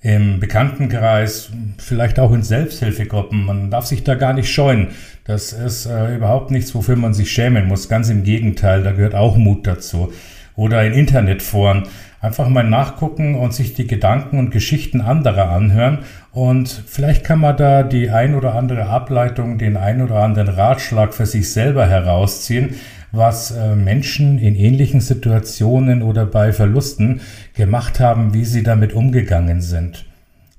im 0.00 0.38
Bekanntenkreis, 0.38 1.50
vielleicht 1.78 2.20
auch 2.20 2.32
in 2.32 2.42
Selbsthilfegruppen. 2.42 3.44
Man 3.44 3.70
darf 3.70 3.86
sich 3.86 4.04
da 4.04 4.14
gar 4.14 4.32
nicht 4.32 4.52
scheuen. 4.52 4.88
Das 5.24 5.52
ist 5.52 5.86
äh, 5.86 6.14
überhaupt 6.14 6.50
nichts, 6.50 6.74
wofür 6.74 6.96
man 6.96 7.14
sich 7.14 7.32
schämen 7.32 7.66
muss. 7.66 7.88
Ganz 7.88 8.08
im 8.08 8.22
Gegenteil, 8.22 8.82
da 8.82 8.92
gehört 8.92 9.16
auch 9.16 9.36
Mut 9.36 9.66
dazu. 9.66 10.12
Oder 10.54 10.84
in 10.84 10.92
Internetforen. 10.92 11.84
Einfach 12.20 12.48
mal 12.48 12.64
nachgucken 12.64 13.36
und 13.36 13.54
sich 13.54 13.74
die 13.74 13.86
Gedanken 13.86 14.38
und 14.38 14.50
Geschichten 14.50 15.00
anderer 15.00 15.50
anhören. 15.50 15.98
Und 16.32 16.68
vielleicht 16.86 17.24
kann 17.24 17.40
man 17.40 17.56
da 17.56 17.82
die 17.82 18.10
ein 18.10 18.34
oder 18.34 18.54
andere 18.54 18.86
Ableitung, 18.86 19.58
den 19.58 19.76
ein 19.76 20.02
oder 20.02 20.16
anderen 20.16 20.48
Ratschlag 20.48 21.14
für 21.14 21.26
sich 21.26 21.52
selber 21.52 21.86
herausziehen, 21.86 22.74
was 23.12 23.50
äh, 23.50 23.74
Menschen 23.74 24.38
in 24.38 24.54
ähnlichen 24.54 25.00
Situationen 25.00 26.02
oder 26.02 26.26
bei 26.26 26.52
Verlusten 26.52 27.20
gemacht 27.54 28.00
haben, 28.00 28.34
wie 28.34 28.44
sie 28.44 28.62
damit 28.62 28.92
umgegangen 28.92 29.60
sind. 29.60 30.04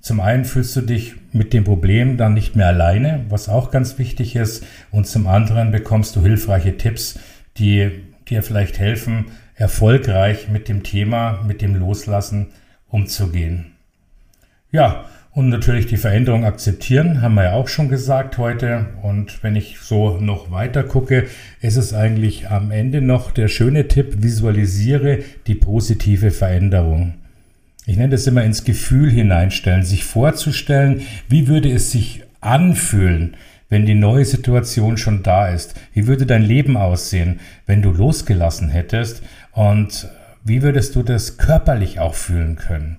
Zum 0.01 0.21
einen 0.21 0.45
fühlst 0.45 0.75
du 0.75 0.81
dich 0.81 1.15
mit 1.33 1.53
dem 1.53 1.63
Problem 1.63 2.17
dann 2.17 2.33
nicht 2.33 2.55
mehr 2.55 2.67
alleine, 2.67 3.25
was 3.29 3.49
auch 3.49 3.69
ganz 3.69 3.97
wichtig 3.99 4.35
ist, 4.35 4.65
und 4.91 5.07
zum 5.07 5.27
anderen 5.27 5.71
bekommst 5.71 6.15
du 6.15 6.21
hilfreiche 6.21 6.77
Tipps, 6.77 7.19
die 7.57 7.91
dir 8.29 8.43
vielleicht 8.43 8.79
helfen, 8.79 9.25
erfolgreich 9.55 10.47
mit 10.47 10.69
dem 10.69 10.83
Thema, 10.83 11.43
mit 11.45 11.61
dem 11.61 11.75
Loslassen 11.75 12.47
umzugehen. 12.87 13.73
Ja, 14.71 15.05
und 15.31 15.49
natürlich 15.49 15.85
die 15.85 15.97
Veränderung 15.97 16.43
akzeptieren, 16.43 17.21
haben 17.21 17.35
wir 17.35 17.43
ja 17.45 17.53
auch 17.53 17.67
schon 17.67 17.87
gesagt 17.87 18.37
heute. 18.37 18.87
Und 19.03 19.43
wenn 19.43 19.55
ich 19.55 19.77
so 19.79 20.17
noch 20.17 20.51
weiter 20.51 20.83
gucke, 20.83 21.27
ist 21.61 21.77
es 21.77 21.93
eigentlich 21.93 22.49
am 22.49 22.71
Ende 22.71 23.01
noch 23.01 23.31
der 23.31 23.47
schöne 23.47 23.87
Tipp, 23.87 24.23
visualisiere 24.23 25.19
die 25.45 25.55
positive 25.55 26.31
Veränderung. 26.31 27.13
Ich 27.85 27.95
nenne 27.95 28.09
das 28.09 28.27
immer 28.27 28.43
ins 28.43 28.63
Gefühl 28.63 29.09
hineinstellen, 29.09 29.83
sich 29.83 30.03
vorzustellen, 30.03 31.01
wie 31.27 31.47
würde 31.47 31.71
es 31.71 31.91
sich 31.91 32.23
anfühlen, 32.41 33.35
wenn 33.69 33.85
die 33.85 33.95
neue 33.95 34.25
Situation 34.25 34.97
schon 34.97 35.21
da 35.21 35.49
ist? 35.49 35.75
Wie 35.93 36.07
würde 36.07 36.25
dein 36.25 36.43
Leben 36.43 36.75
aussehen, 36.75 37.39
wenn 37.67 37.81
du 37.81 37.91
losgelassen 37.91 38.69
hättest? 38.69 39.21
Und 39.51 40.09
wie 40.43 40.63
würdest 40.63 40.95
du 40.95 41.03
das 41.03 41.37
körperlich 41.37 41.99
auch 41.99 42.15
fühlen 42.15 42.55
können? 42.55 42.97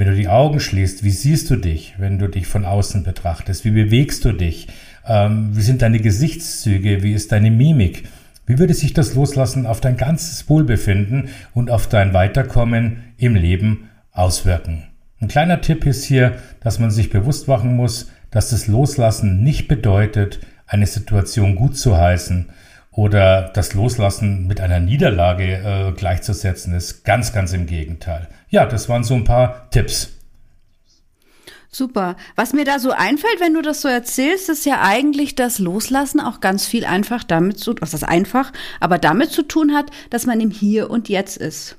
Wenn 0.00 0.08
du 0.08 0.16
die 0.16 0.28
Augen 0.28 0.60
schließt, 0.60 1.04
wie 1.04 1.10
siehst 1.10 1.50
du 1.50 1.56
dich, 1.56 1.96
wenn 1.98 2.18
du 2.18 2.26
dich 2.26 2.46
von 2.46 2.64
außen 2.64 3.02
betrachtest? 3.02 3.66
Wie 3.66 3.70
bewegst 3.70 4.24
du 4.24 4.32
dich? 4.32 4.68
Ähm, 5.06 5.50
wie 5.52 5.60
sind 5.60 5.82
deine 5.82 6.00
Gesichtszüge? 6.00 7.02
Wie 7.02 7.12
ist 7.12 7.32
deine 7.32 7.50
Mimik? 7.50 8.08
Wie 8.46 8.58
würde 8.58 8.72
sich 8.72 8.94
das 8.94 9.14
Loslassen 9.14 9.66
auf 9.66 9.82
dein 9.82 9.98
ganzes 9.98 10.48
Wohlbefinden 10.48 11.28
und 11.52 11.70
auf 11.70 11.86
dein 11.86 12.14
Weiterkommen 12.14 13.02
im 13.18 13.34
Leben 13.34 13.90
auswirken? 14.10 14.84
Ein 15.20 15.28
kleiner 15.28 15.60
Tipp 15.60 15.84
ist 15.84 16.04
hier, 16.04 16.38
dass 16.60 16.78
man 16.78 16.90
sich 16.90 17.10
bewusst 17.10 17.46
machen 17.46 17.76
muss, 17.76 18.10
dass 18.30 18.48
das 18.48 18.68
Loslassen 18.68 19.42
nicht 19.42 19.68
bedeutet, 19.68 20.40
eine 20.66 20.86
Situation 20.86 21.56
gut 21.56 21.76
zu 21.76 21.98
heißen 21.98 22.46
oder 22.92 23.50
das 23.54 23.74
Loslassen 23.74 24.46
mit 24.46 24.60
einer 24.60 24.80
Niederlage 24.80 25.44
äh, 25.44 25.92
gleichzusetzen 25.92 26.74
ist. 26.74 27.04
Ganz, 27.04 27.32
ganz 27.32 27.52
im 27.52 27.66
Gegenteil. 27.66 28.28
Ja, 28.48 28.66
das 28.66 28.88
waren 28.88 29.04
so 29.04 29.14
ein 29.14 29.24
paar 29.24 29.70
Tipps. 29.70 30.16
Super. 31.72 32.16
Was 32.34 32.52
mir 32.52 32.64
da 32.64 32.80
so 32.80 32.90
einfällt, 32.90 33.38
wenn 33.38 33.54
du 33.54 33.62
das 33.62 33.80
so 33.80 33.86
erzählst, 33.86 34.48
ist 34.48 34.66
ja 34.66 34.80
eigentlich, 34.82 35.36
dass 35.36 35.60
Loslassen 35.60 36.18
auch 36.20 36.40
ganz 36.40 36.66
viel 36.66 36.84
einfach 36.84 37.22
damit 37.22 37.60
zu, 37.60 37.76
was 37.78 37.92
das 37.92 38.02
einfach, 38.02 38.52
aber 38.80 38.98
damit 38.98 39.30
zu 39.30 39.42
tun 39.44 39.72
hat, 39.72 39.86
dass 40.10 40.26
man 40.26 40.40
im 40.40 40.50
Hier 40.50 40.90
und 40.90 41.08
Jetzt 41.08 41.36
ist. 41.36 41.76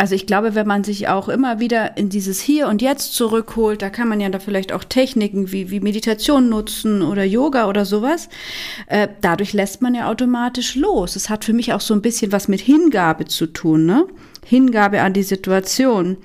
Also 0.00 0.14
ich 0.14 0.24
glaube, 0.24 0.54
wenn 0.54 0.66
man 0.66 0.82
sich 0.82 1.08
auch 1.08 1.28
immer 1.28 1.60
wieder 1.60 1.98
in 1.98 2.08
dieses 2.08 2.40
Hier 2.40 2.68
und 2.68 2.80
Jetzt 2.80 3.12
zurückholt, 3.12 3.82
da 3.82 3.90
kann 3.90 4.08
man 4.08 4.18
ja 4.18 4.30
da 4.30 4.38
vielleicht 4.38 4.72
auch 4.72 4.82
Techniken 4.82 5.52
wie, 5.52 5.70
wie 5.70 5.80
Meditation 5.80 6.48
nutzen 6.48 7.02
oder 7.02 7.22
Yoga 7.22 7.68
oder 7.68 7.84
sowas. 7.84 8.30
Äh, 8.86 9.08
dadurch 9.20 9.52
lässt 9.52 9.82
man 9.82 9.94
ja 9.94 10.08
automatisch 10.08 10.74
los. 10.74 11.16
Es 11.16 11.28
hat 11.28 11.44
für 11.44 11.52
mich 11.52 11.74
auch 11.74 11.82
so 11.82 11.92
ein 11.92 12.00
bisschen 12.00 12.32
was 12.32 12.48
mit 12.48 12.62
Hingabe 12.62 13.26
zu 13.26 13.46
tun, 13.46 13.84
ne? 13.84 14.06
Hingabe 14.46 15.02
an 15.02 15.12
die 15.12 15.22
Situation. 15.22 16.16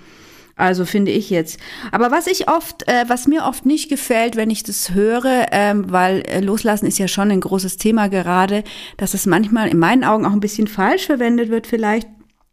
Also 0.56 0.86
finde 0.86 1.12
ich 1.12 1.30
jetzt. 1.30 1.60
Aber 1.92 2.12
was 2.12 2.28
ich 2.28 2.50
oft, 2.50 2.88
äh, 2.88 3.04
was 3.10 3.28
mir 3.28 3.44
oft 3.44 3.66
nicht 3.66 3.90
gefällt, 3.90 4.38
wenn 4.38 4.52
ich 4.52 4.64
das 4.64 4.94
höre, 4.94 5.48
ähm, 5.52 5.92
weil 5.92 6.22
äh, 6.30 6.40
Loslassen 6.40 6.86
ist 6.86 6.98
ja 6.98 7.10
schon 7.10 7.30
ein 7.30 7.42
großes 7.42 7.76
Thema 7.76 8.08
gerade, 8.08 8.64
dass 8.96 9.14
es 9.14 9.26
manchmal 9.26 9.68
in 9.68 9.80
meinen 9.80 10.06
Augen 10.06 10.26
auch 10.26 10.32
ein 10.32 10.40
bisschen 10.40 10.68
falsch 10.68 11.08
verwendet 11.08 11.50
wird 11.50 11.68
vielleicht. 11.68 12.08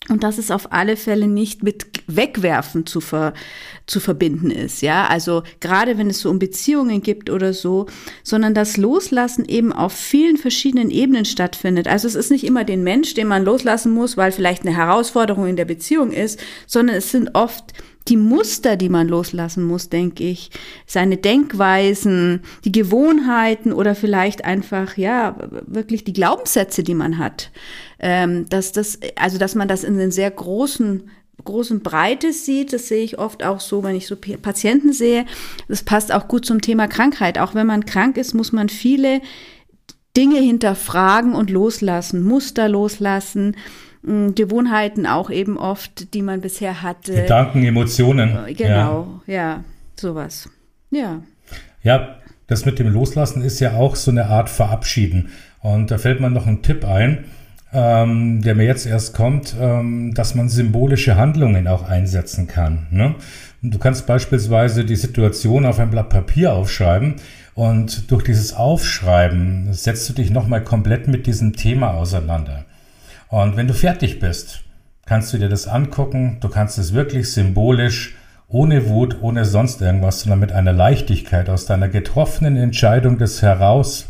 Und 0.08 0.24
dass 0.24 0.38
es 0.38 0.50
auf 0.50 0.72
alle 0.72 0.96
Fälle 0.96 1.28
nicht 1.28 1.62
mit 1.62 1.86
Wegwerfen 2.08 2.86
zu, 2.86 3.00
ver, 3.00 3.34
zu 3.86 4.00
verbinden 4.00 4.50
ist, 4.50 4.82
ja. 4.82 5.06
Also 5.06 5.44
gerade 5.60 5.96
wenn 5.96 6.10
es 6.10 6.20
so 6.20 6.28
um 6.28 6.40
Beziehungen 6.40 7.02
gibt 7.02 7.30
oder 7.30 7.52
so, 7.54 7.86
sondern 8.24 8.52
das 8.52 8.76
Loslassen 8.76 9.44
eben 9.44 9.72
auf 9.72 9.92
vielen 9.92 10.36
verschiedenen 10.36 10.90
Ebenen 10.90 11.24
stattfindet. 11.24 11.86
Also 11.86 12.08
es 12.08 12.16
ist 12.16 12.30
nicht 12.30 12.44
immer 12.44 12.64
den 12.64 12.82
Mensch, 12.82 13.14
den 13.14 13.28
man 13.28 13.44
loslassen 13.44 13.92
muss, 13.92 14.16
weil 14.16 14.32
vielleicht 14.32 14.66
eine 14.66 14.76
Herausforderung 14.76 15.46
in 15.46 15.56
der 15.56 15.66
Beziehung 15.66 16.10
ist, 16.10 16.40
sondern 16.66 16.96
es 16.96 17.12
sind 17.12 17.34
oft 17.34 17.72
die 18.08 18.16
Muster, 18.16 18.76
die 18.76 18.88
man 18.88 19.08
loslassen 19.08 19.64
muss, 19.64 19.88
denke 19.88 20.24
ich, 20.24 20.50
seine 20.86 21.16
Denkweisen, 21.16 22.42
die 22.64 22.72
Gewohnheiten 22.72 23.72
oder 23.72 23.94
vielleicht 23.94 24.44
einfach, 24.44 24.96
ja, 24.96 25.36
wirklich 25.66 26.04
die 26.04 26.12
Glaubenssätze, 26.12 26.82
die 26.82 26.94
man 26.94 27.18
hat. 27.18 27.50
Ähm, 27.98 28.48
dass 28.48 28.72
das, 28.72 28.98
also, 29.16 29.38
dass 29.38 29.54
man 29.54 29.68
das 29.68 29.84
in 29.84 29.98
den 29.98 30.10
sehr 30.10 30.30
großen 30.30 31.10
großen 31.44 31.80
Breite 31.80 32.32
sieht, 32.32 32.72
das 32.72 32.86
sehe 32.86 33.02
ich 33.02 33.18
oft 33.18 33.42
auch 33.42 33.58
so, 33.58 33.82
wenn 33.82 33.96
ich 33.96 34.06
so 34.06 34.14
Patienten 34.16 34.92
sehe. 34.92 35.24
Das 35.66 35.82
passt 35.82 36.12
auch 36.12 36.28
gut 36.28 36.46
zum 36.46 36.60
Thema 36.60 36.86
Krankheit. 36.86 37.36
Auch 37.38 37.54
wenn 37.54 37.66
man 37.66 37.84
krank 37.84 38.16
ist, 38.16 38.32
muss 38.32 38.52
man 38.52 38.68
viele 38.68 39.20
Dinge 40.16 40.38
hinterfragen 40.38 41.34
und 41.34 41.50
loslassen, 41.50 42.22
Muster 42.22 42.68
loslassen, 42.68 43.56
Gewohnheiten 44.04 45.06
auch 45.06 45.30
eben 45.30 45.56
oft, 45.56 46.12
die 46.14 46.22
man 46.22 46.40
bisher 46.40 46.82
hatte. 46.82 47.14
Gedanken, 47.14 47.64
Emotionen. 47.64 48.46
Äh, 48.46 48.54
genau, 48.54 49.20
ja, 49.26 49.34
ja 49.34 49.64
sowas. 49.96 50.48
Ja. 50.90 51.22
Ja, 51.82 52.16
das 52.46 52.64
mit 52.64 52.78
dem 52.78 52.88
Loslassen 52.88 53.42
ist 53.42 53.60
ja 53.60 53.74
auch 53.74 53.96
so 53.96 54.10
eine 54.10 54.26
Art 54.26 54.50
Verabschieden. 54.50 55.30
Und 55.60 55.90
da 55.90 55.98
fällt 55.98 56.20
mir 56.20 56.30
noch 56.30 56.46
ein 56.46 56.62
Tipp 56.62 56.84
ein, 56.84 57.24
ähm, 57.72 58.42
der 58.42 58.54
mir 58.54 58.66
jetzt 58.66 58.86
erst 58.86 59.14
kommt, 59.14 59.54
ähm, 59.58 60.12
dass 60.14 60.34
man 60.34 60.48
symbolische 60.48 61.16
Handlungen 61.16 61.68
auch 61.68 61.88
einsetzen 61.88 62.48
kann. 62.48 62.88
Ne? 62.90 63.14
Du 63.62 63.78
kannst 63.78 64.06
beispielsweise 64.06 64.84
die 64.84 64.96
Situation 64.96 65.64
auf 65.64 65.78
ein 65.78 65.90
Blatt 65.90 66.08
Papier 66.08 66.52
aufschreiben 66.52 67.14
und 67.54 68.10
durch 68.10 68.24
dieses 68.24 68.54
Aufschreiben 68.54 69.72
setzt 69.72 70.08
du 70.08 70.12
dich 70.12 70.30
nochmal 70.30 70.64
komplett 70.64 71.06
mit 71.06 71.26
diesem 71.26 71.54
Thema 71.54 71.94
auseinander. 71.94 72.64
Und 73.32 73.56
wenn 73.56 73.66
du 73.66 73.72
fertig 73.72 74.18
bist, 74.20 74.60
kannst 75.06 75.32
du 75.32 75.38
dir 75.38 75.48
das 75.48 75.66
angucken. 75.66 76.36
Du 76.42 76.50
kannst 76.50 76.76
es 76.76 76.92
wirklich 76.92 77.32
symbolisch, 77.32 78.14
ohne 78.46 78.90
Wut, 78.90 79.22
ohne 79.22 79.46
sonst 79.46 79.80
irgendwas, 79.80 80.20
sondern 80.20 80.38
mit 80.38 80.52
einer 80.52 80.74
Leichtigkeit 80.74 81.48
aus 81.48 81.64
deiner 81.64 81.88
getroffenen 81.88 82.58
Entscheidung 82.58 83.16
des 83.16 83.40
Heraus, 83.40 84.06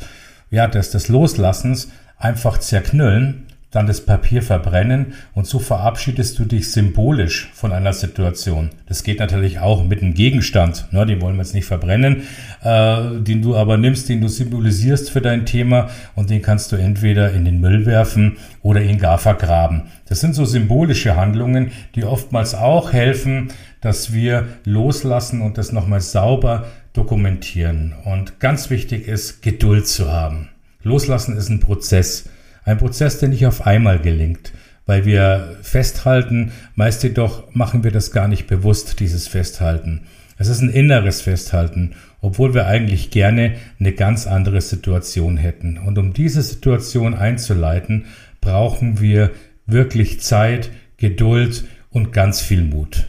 ja, 0.50 0.66
des, 0.66 0.90
des 0.90 1.06
Loslassens 1.06 1.92
einfach 2.18 2.58
zerknüllen 2.58 3.46
dann 3.72 3.87
das 3.87 4.02
Papier 4.02 4.42
verbrennen 4.42 5.14
und 5.35 5.46
so 5.46 5.58
verabschiedest 5.58 6.38
du 6.38 6.44
dich 6.44 6.70
symbolisch 6.70 7.50
von 7.54 7.72
einer 7.72 7.94
Situation. 7.94 8.70
Das 8.87 9.02
geht 9.02 9.18
natürlich 9.18 9.58
auch 9.58 9.82
mit 9.85 10.02
einem 10.02 10.14
Gegenstand, 10.14 10.92
ne, 10.92 11.04
den 11.06 11.20
wollen 11.20 11.37
wir 11.37 11.42
jetzt 11.42 11.54
nicht 11.54 11.66
verbrennen, 11.66 12.22
äh, 12.62 13.18
den 13.18 13.42
du 13.42 13.56
aber 13.56 13.78
nimmst, 13.78 14.08
den 14.08 14.20
du 14.20 14.28
symbolisierst 14.28 15.11
für 15.11 15.22
dein 15.22 15.46
Thema 15.46 15.88
und 16.14 16.30
den 16.30 16.42
kannst 16.42 16.70
du 16.70 16.76
entweder 16.76 17.32
in 17.32 17.44
den 17.44 17.61
Müll 17.61 17.87
werfen 17.87 18.37
oder 18.61 18.82
ihn 18.82 18.98
gar 18.98 19.18
vergraben. 19.18 19.85
Das 20.06 20.20
sind 20.20 20.35
so 20.35 20.44
symbolische 20.44 21.16
Handlungen, 21.16 21.72
die 21.94 22.04
oftmals 22.04 22.54
auch 22.54 22.92
helfen, 22.92 23.48
dass 23.80 24.12
wir 24.12 24.48
loslassen 24.64 25.40
und 25.40 25.56
das 25.56 25.72
nochmal 25.72 26.02
sauber 26.02 26.66
dokumentieren. 26.92 27.94
Und 28.04 28.38
ganz 28.38 28.68
wichtig 28.68 29.08
ist, 29.08 29.42
Geduld 29.42 29.88
zu 29.88 30.12
haben. 30.12 30.50
Loslassen 30.82 31.37
ist 31.37 31.48
ein 31.48 31.61
Prozess. 31.61 32.28
Ein 32.64 32.79
Prozess, 32.79 33.18
der 33.18 33.29
nicht 33.29 33.46
auf 33.46 33.66
einmal 33.66 33.98
gelingt, 33.98 34.53
weil 34.87 35.05
wir 35.05 35.57
festhalten, 35.62 36.53
meist 36.75 37.03
jedoch 37.03 37.55
machen 37.55 37.85
wir 37.85 37.90
das 37.90 38.12
gar 38.12 38.29
nicht 38.29 38.46
bewusst, 38.46 39.01
dieses 39.01 39.29
Festhalten. 39.29 40.03
Es 40.38 40.48
ist 40.48 40.61
ein 40.61 40.70
inneres 40.70 41.22
Festhalten, 41.22 41.94
obwohl 42.20 42.55
wir 42.55 42.66
eigentlich 42.66 43.11
gerne 43.11 43.57
eine 43.79 43.92
ganz 43.92 44.27
andere 44.27 44.61
Situation 44.61 45.37
hätten. 45.37 45.79
Und 45.79 45.98
um 45.98 46.12
diese 46.12 46.42
Situation 46.42 47.14
einzuleiten, 47.14 48.07
brauchen 48.40 49.01
wir 49.01 49.31
wirklich 49.66 50.20
Zeit, 50.20 50.70
Geduld 50.96 51.64
und 51.90 52.12
ganz 52.12 52.40
viel 52.40 52.62
Mut. 52.62 53.09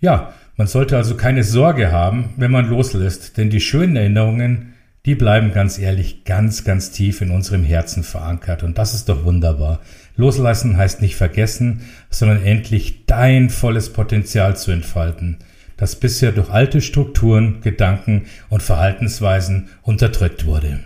Ja, 0.00 0.34
man 0.56 0.66
sollte 0.66 0.96
also 0.96 1.16
keine 1.16 1.44
Sorge 1.44 1.92
haben, 1.92 2.30
wenn 2.36 2.50
man 2.50 2.68
loslässt, 2.68 3.38
denn 3.38 3.50
die 3.50 3.60
schönen 3.60 3.96
Erinnerungen 3.96 4.71
die 5.04 5.14
bleiben 5.16 5.52
ganz 5.52 5.78
ehrlich 5.78 6.24
ganz, 6.24 6.64
ganz 6.64 6.92
tief 6.92 7.20
in 7.20 7.30
unserem 7.30 7.64
Herzen 7.64 8.04
verankert. 8.04 8.62
Und 8.62 8.78
das 8.78 8.94
ist 8.94 9.08
doch 9.08 9.24
wunderbar. 9.24 9.80
Loslassen 10.16 10.76
heißt 10.76 11.02
nicht 11.02 11.16
vergessen, 11.16 11.82
sondern 12.10 12.44
endlich 12.44 13.06
dein 13.06 13.50
volles 13.50 13.92
Potenzial 13.92 14.56
zu 14.56 14.70
entfalten, 14.70 15.38
das 15.76 15.96
bisher 15.96 16.30
durch 16.30 16.50
alte 16.50 16.80
Strukturen, 16.80 17.60
Gedanken 17.62 18.26
und 18.48 18.62
Verhaltensweisen 18.62 19.70
unterdrückt 19.82 20.46
wurde. 20.46 20.80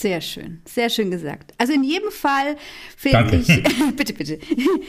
Sehr 0.00 0.20
schön, 0.20 0.60
sehr 0.64 0.90
schön 0.90 1.10
gesagt. 1.10 1.52
Also 1.58 1.72
in 1.72 1.82
jedem 1.82 2.12
Fall 2.12 2.54
finde 2.96 3.34
ich, 3.34 3.48
bitte, 3.96 4.12
bitte, 4.12 4.38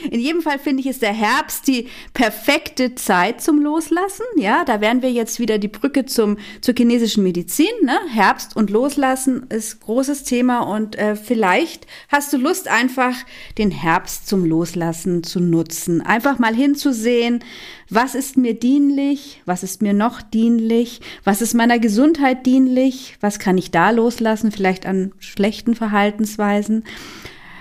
in 0.08 0.20
jedem 0.20 0.40
Fall 0.40 0.60
finde 0.60 0.82
ich, 0.82 0.86
ist 0.86 1.02
der 1.02 1.12
Herbst 1.12 1.66
die 1.66 1.88
perfekte 2.14 2.94
Zeit 2.94 3.40
zum 3.40 3.60
Loslassen. 3.60 4.22
Ja, 4.36 4.64
da 4.64 4.80
wären 4.80 5.02
wir 5.02 5.10
jetzt 5.10 5.40
wieder 5.40 5.58
die 5.58 5.66
Brücke 5.66 6.06
zum, 6.06 6.38
zur 6.60 6.76
chinesischen 6.76 7.24
Medizin. 7.24 7.72
Ne? 7.82 7.98
Herbst 8.12 8.54
und 8.54 8.70
Loslassen 8.70 9.48
ist 9.48 9.80
großes 9.80 10.22
Thema 10.22 10.60
und 10.60 10.96
äh, 10.96 11.16
vielleicht 11.16 11.88
hast 12.08 12.32
du 12.32 12.36
Lust, 12.36 12.68
einfach 12.68 13.16
den 13.58 13.72
Herbst 13.72 14.28
zum 14.28 14.44
Loslassen 14.44 15.24
zu 15.24 15.40
nutzen. 15.40 16.02
Einfach 16.02 16.38
mal 16.38 16.54
hinzusehen, 16.54 17.42
was 17.88 18.14
ist 18.14 18.36
mir 18.36 18.54
dienlich, 18.54 19.42
was 19.44 19.64
ist 19.64 19.82
mir 19.82 19.92
noch 19.92 20.22
dienlich, 20.22 21.00
was 21.24 21.42
ist 21.42 21.54
meiner 21.54 21.80
Gesundheit 21.80 22.46
dienlich, 22.46 23.16
was 23.20 23.40
kann 23.40 23.58
ich 23.58 23.72
da 23.72 23.90
loslassen, 23.90 24.52
vielleicht 24.52 24.86
an 25.00 25.12
schlechten 25.18 25.74
Verhaltensweisen, 25.74 26.84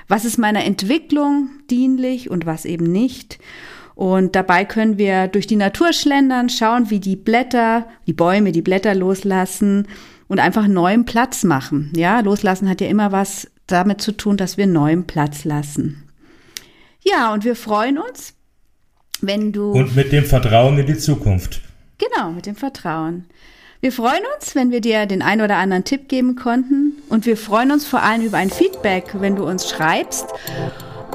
was 0.08 0.26
ist 0.26 0.38
meiner 0.38 0.66
Entwicklung 0.66 1.50
dienlich 1.70 2.30
und 2.30 2.46
was 2.46 2.66
eben 2.66 2.86
nicht. 2.92 3.40
Und 3.96 4.36
dabei 4.36 4.66
können 4.66 4.98
wir 4.98 5.28
durch 5.28 5.46
die 5.46 5.56
Natur 5.56 5.94
schlendern, 5.94 6.50
schauen, 6.50 6.90
wie 6.90 7.00
die 7.00 7.16
Blätter, 7.16 7.86
die 8.08 8.14
Bäume 8.14 8.52
die 8.52 8.62
Blätter 8.62 8.96
loslassen 8.96 9.88
und 10.28 10.40
einfach 10.40 10.68
neuen 10.68 11.06
Platz 11.06 11.44
machen. 11.44 11.92
Ja, 11.96 12.22
loslassen 12.22 12.70
hat 12.70 12.82
ja 12.82 12.88
immer 12.88 13.12
was 13.12 13.52
damit 13.68 14.02
zu 14.02 14.14
tun, 14.14 14.38
dass 14.38 14.58
wir 14.58 14.68
neuen 14.68 15.06
Platz 15.06 15.44
lassen. 15.44 16.10
Ja, 17.04 17.34
und 17.34 17.44
wir 17.44 17.56
freuen 17.56 17.98
uns, 17.98 18.34
wenn 19.22 19.52
du. 19.52 19.72
Und 19.72 19.96
mit 19.96 20.12
dem 20.12 20.26
Vertrauen 20.26 20.78
in 20.78 20.86
die 20.86 20.98
Zukunft. 20.98 21.62
Genau, 21.98 22.32
mit 22.32 22.46
dem 22.46 22.56
Vertrauen. 22.56 23.26
Wir 23.82 23.94
freuen 23.94 24.24
uns, 24.36 24.56
wenn 24.56 24.72
wir 24.72 24.82
dir 24.82 25.06
den 25.06 25.22
ein 25.22 25.40
oder 25.40 25.56
anderen 25.56 25.86
Tipp 25.86 26.10
geben 26.10 26.36
konnten. 26.36 27.02
Und 27.08 27.26
wir 27.26 27.38
freuen 27.38 27.72
uns 27.72 27.88
vor 27.88 28.04
allem 28.04 28.24
über 28.24 28.36
ein 28.36 28.50
Feedback, 28.50 29.06
wenn 29.14 29.38
du 29.38 29.48
uns 29.48 29.70
schreibst, 29.70 30.26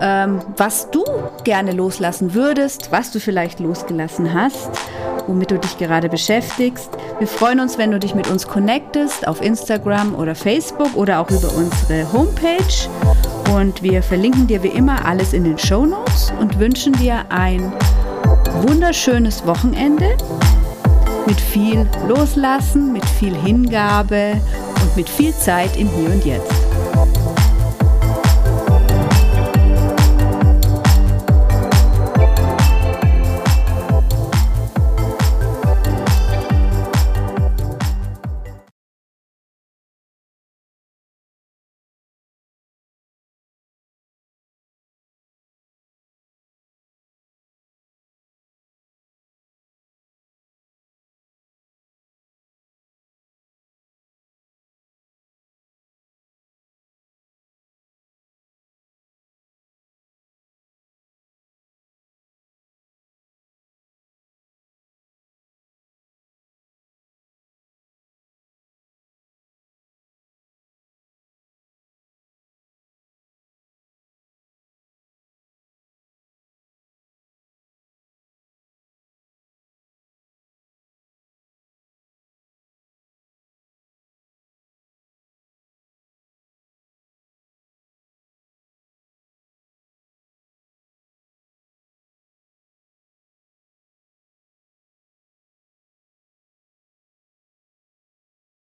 ähm, 0.00 0.40
was 0.56 0.90
du 0.90 1.04
gerne 1.44 1.72
loslassen 1.72 2.32
würdest, 2.32 2.90
was 2.90 3.12
du 3.12 3.20
vielleicht 3.20 3.60
losgelassen 3.60 4.32
hast, 4.32 4.70
womit 5.26 5.50
du 5.50 5.58
dich 5.58 5.76
gerade 5.76 6.08
beschäftigst. 6.08 6.88
Wir 7.18 7.28
freuen 7.28 7.60
uns, 7.60 7.76
wenn 7.76 7.90
du 7.90 7.98
dich 7.98 8.14
mit 8.14 8.30
uns 8.30 8.48
connectest 8.48 9.28
auf 9.28 9.42
Instagram 9.42 10.14
oder 10.14 10.34
Facebook 10.34 10.96
oder 10.96 11.20
auch 11.20 11.30
über 11.30 11.52
unsere 11.54 12.10
Homepage. 12.14 12.88
Und 13.54 13.82
wir 13.82 14.02
verlinken 14.02 14.46
dir 14.46 14.62
wie 14.62 14.68
immer 14.68 15.04
alles 15.04 15.34
in 15.34 15.44
den 15.44 15.58
Show 15.58 15.84
Notes 15.84 16.32
und 16.40 16.58
wünschen 16.58 16.94
dir 16.94 17.26
ein 17.28 17.70
wunderschönes 18.62 19.46
Wochenende 19.46 20.16
mit 21.26 21.40
viel 21.40 21.86
Loslassen, 22.08 22.92
mit 22.92 23.04
viel 23.04 23.34
Hingabe 23.34 24.40
und 24.82 24.96
mit 24.96 25.08
viel 25.08 25.34
Zeit 25.34 25.76
im 25.76 25.88
Hier 25.88 26.10
und 26.10 26.24
Jetzt. 26.24 26.63